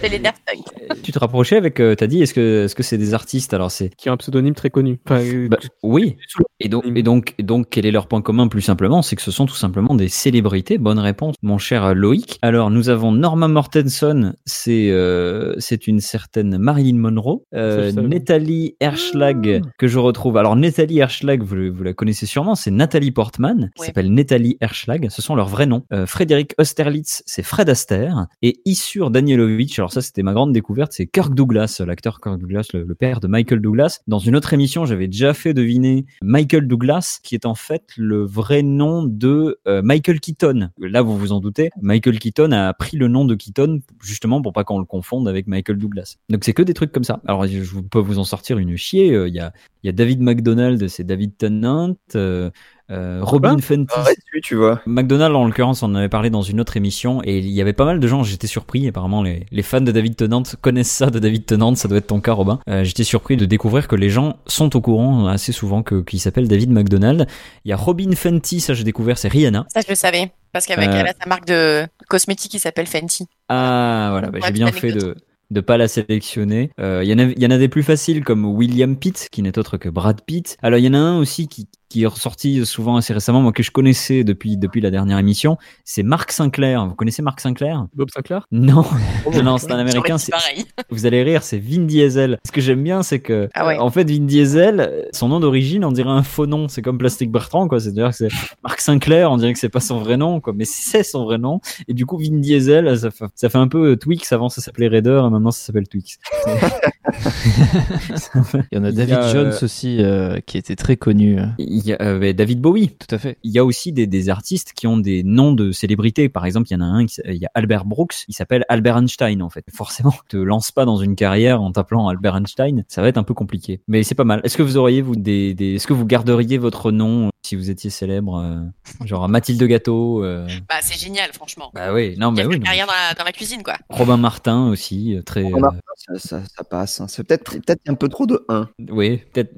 [0.00, 1.00] C'est les Daft Punk.
[1.02, 3.70] Tu te rapprochais avec, euh, t'as dit, est-ce que est-ce que c'est des artistes Alors
[3.70, 5.00] c'est Qui a un pseudonyme très connu.
[5.04, 6.16] Enfin, euh, bah, oui.
[6.60, 9.22] Et donc, et donc, et donc, quel est leur point commun plus simplement C'est que
[9.22, 10.78] ce sont tout simplement des célébrités.
[10.78, 12.38] Bonne réponse, mon cher Loïc.
[12.42, 17.42] Alors, nous avons Norma Mortenson, c'est euh, c'est une certaine Marilyn Monroe.
[17.54, 17.90] Euh.
[17.92, 20.36] Nathalie Erschlag, que je retrouve.
[20.36, 23.86] Alors, Nathalie Erschlag, vous, vous la connaissez sûrement, c'est Nathalie Portman, qui Ouais.
[23.88, 25.08] s'appelle Nathalie Erschlag.
[25.10, 25.82] Ce sont leurs vrais noms.
[25.92, 28.26] Euh, Frédéric Austerlitz, c'est Fred Astaire.
[28.42, 32.68] Et Issur Danielovitch, alors ça, c'était ma grande découverte, c'est Kirk Douglas, l'acteur Kirk Douglas,
[32.72, 34.00] le, père de Michael Douglas.
[34.06, 38.24] Dans une autre émission, j'avais déjà fait deviner Michael Douglas, qui est en fait le
[38.24, 40.70] vrai nom de euh, Michael Keaton.
[40.78, 44.52] Là, vous vous en doutez, Michael Keaton a pris le nom de Keaton justement pour
[44.52, 46.16] pas qu'on le confonde avec Michael Douglas.
[46.28, 47.20] Donc c'est que des trucs comme ça.
[47.26, 49.12] Alors je peux vous en sortir une chier.
[49.12, 49.52] Euh, Il y, a,
[49.82, 51.96] il y a David McDonald, c'est David Tennant.
[52.14, 52.50] euh,
[52.90, 54.80] euh, Robin Fenty, Arrête, tu, tu vois.
[54.86, 57.72] McDonald, en l'occurrence, on en avait parlé dans une autre émission et il y avait
[57.72, 61.10] pas mal de gens, j'étais surpris, apparemment les, les fans de David Tennant connaissent ça
[61.10, 62.60] de David Tennant, ça doit être ton cas Robin.
[62.68, 66.20] Euh, j'étais surpris de découvrir que les gens sont au courant assez souvent que qu'il
[66.20, 67.26] s'appelle David McDonald.
[67.64, 69.66] Il y a Robin Fenty, ça j'ai découvert, c'est Rihanna.
[69.72, 70.30] Ça, je le savais.
[70.52, 71.00] Parce qu'avec Euh.
[71.00, 73.26] elle a sa marque de cosmétiques qui s'appelle Fenty.
[73.48, 75.14] Ah voilà, bah, j'ai bien fait de
[75.52, 76.70] de pas la sélectionner.
[76.80, 79.28] Euh, Il y en a il y en a des plus faciles comme William Pitt
[79.30, 80.56] qui n'est autre que Brad Pitt.
[80.62, 83.52] Alors il y en a un aussi qui qui est ressorti souvent assez récemment, moi
[83.52, 86.86] que je connaissais depuis depuis la dernière émission, c'est Mark Sinclair.
[86.86, 87.86] Vous connaissez Mark Sinclair?
[87.94, 88.46] Bob Sinclair?
[88.50, 88.84] Non,
[89.32, 90.18] non, non, c'est un américain.
[90.18, 90.64] c'est- pareil.
[90.90, 92.38] Vous allez rire, c'est Vin Diesel.
[92.46, 93.76] Ce que j'aime bien, c'est que, Ah ouais.
[93.76, 96.68] euh, en fait, Vin Diesel, son nom d'origine, on dirait un faux nom.
[96.68, 97.78] C'est comme Plastic Bertrand, quoi.
[97.80, 98.28] C'est-à-dire que c'est
[98.64, 100.52] Marc Sinclair, on dirait que c'est pas son vrai nom, quoi.
[100.54, 101.60] Mais c'est son vrai nom.
[101.88, 104.32] Et du coup, Vin Diesel, ça fait, ça fait un peu Twix.
[104.32, 106.18] Avant, ça s'appelait Raider, et maintenant, ça s'appelle Twix.
[108.72, 111.38] Il y en a Il David a, Jones euh, aussi euh, qui était très connu.
[111.58, 112.90] Il y euh, mais David Bowie.
[112.90, 113.38] Tout à fait.
[113.42, 116.28] Il y a aussi des, des artistes qui ont des noms de célébrités.
[116.28, 118.64] Par exemple, il y en a un, qui il y a Albert Brooks, il s'appelle
[118.68, 119.64] Albert Einstein en fait.
[119.72, 123.22] Forcément, te lance pas dans une carrière en t'appelant Albert Einstein, ça va être un
[123.22, 123.80] peu compliqué.
[123.88, 124.40] Mais c'est pas mal.
[124.44, 127.70] Est-ce que vous auriez vous des, des est-ce que vous garderiez votre nom si vous
[127.70, 131.70] étiez célèbre, euh, genre Mathilde Gâteau euh, Bah, c'est génial, franchement.
[131.72, 132.58] Bah oui, non, bah Quelle oui.
[132.58, 132.64] non.
[132.64, 133.76] carrière dans la, dans la cuisine, quoi.
[133.88, 135.44] Robin Martin aussi, très.
[135.44, 137.00] Robin Martin, ça, ça, ça passe.
[137.00, 137.06] hein.
[137.08, 138.54] C'est peut-être peut-être un peu trop de 1.
[138.60, 139.52] euh, oui, peut-être.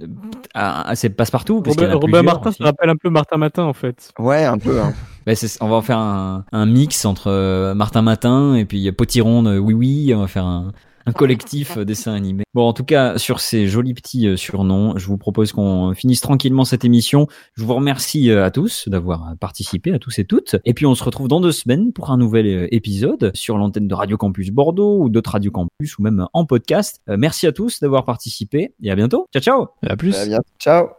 [0.54, 1.30] Ah, ah, c'est parce
[1.90, 2.58] a Robin plusieurs Martin, aussi.
[2.58, 4.12] ça rappelle un peu Martin Matin, en fait.
[4.18, 4.80] Ouais, un peu.
[4.80, 4.94] Hein.
[5.26, 9.42] Bah, on va en faire un, un mix entre euh, Martin Matin et puis Potiron
[9.42, 10.14] de Oui Oui.
[10.14, 10.72] On va faire un,
[11.08, 12.44] un collectif euh, dessin animé.
[12.54, 16.20] Bon, en tout cas, sur ces jolis petits euh, surnoms, je vous propose qu'on finisse
[16.20, 17.26] tranquillement cette émission.
[17.56, 20.56] Je vous remercie euh, à tous d'avoir participé, à tous et toutes.
[20.64, 23.94] Et puis, on se retrouve dans deux semaines pour un nouvel épisode sur l'antenne de
[23.94, 27.00] Radio Campus Bordeaux ou d'autres Radio Campus ou même en podcast.
[27.08, 29.26] Merci à tous d'avoir participé et à bientôt.
[29.32, 30.16] Ciao, ciao À plus.
[30.58, 30.98] Ciao.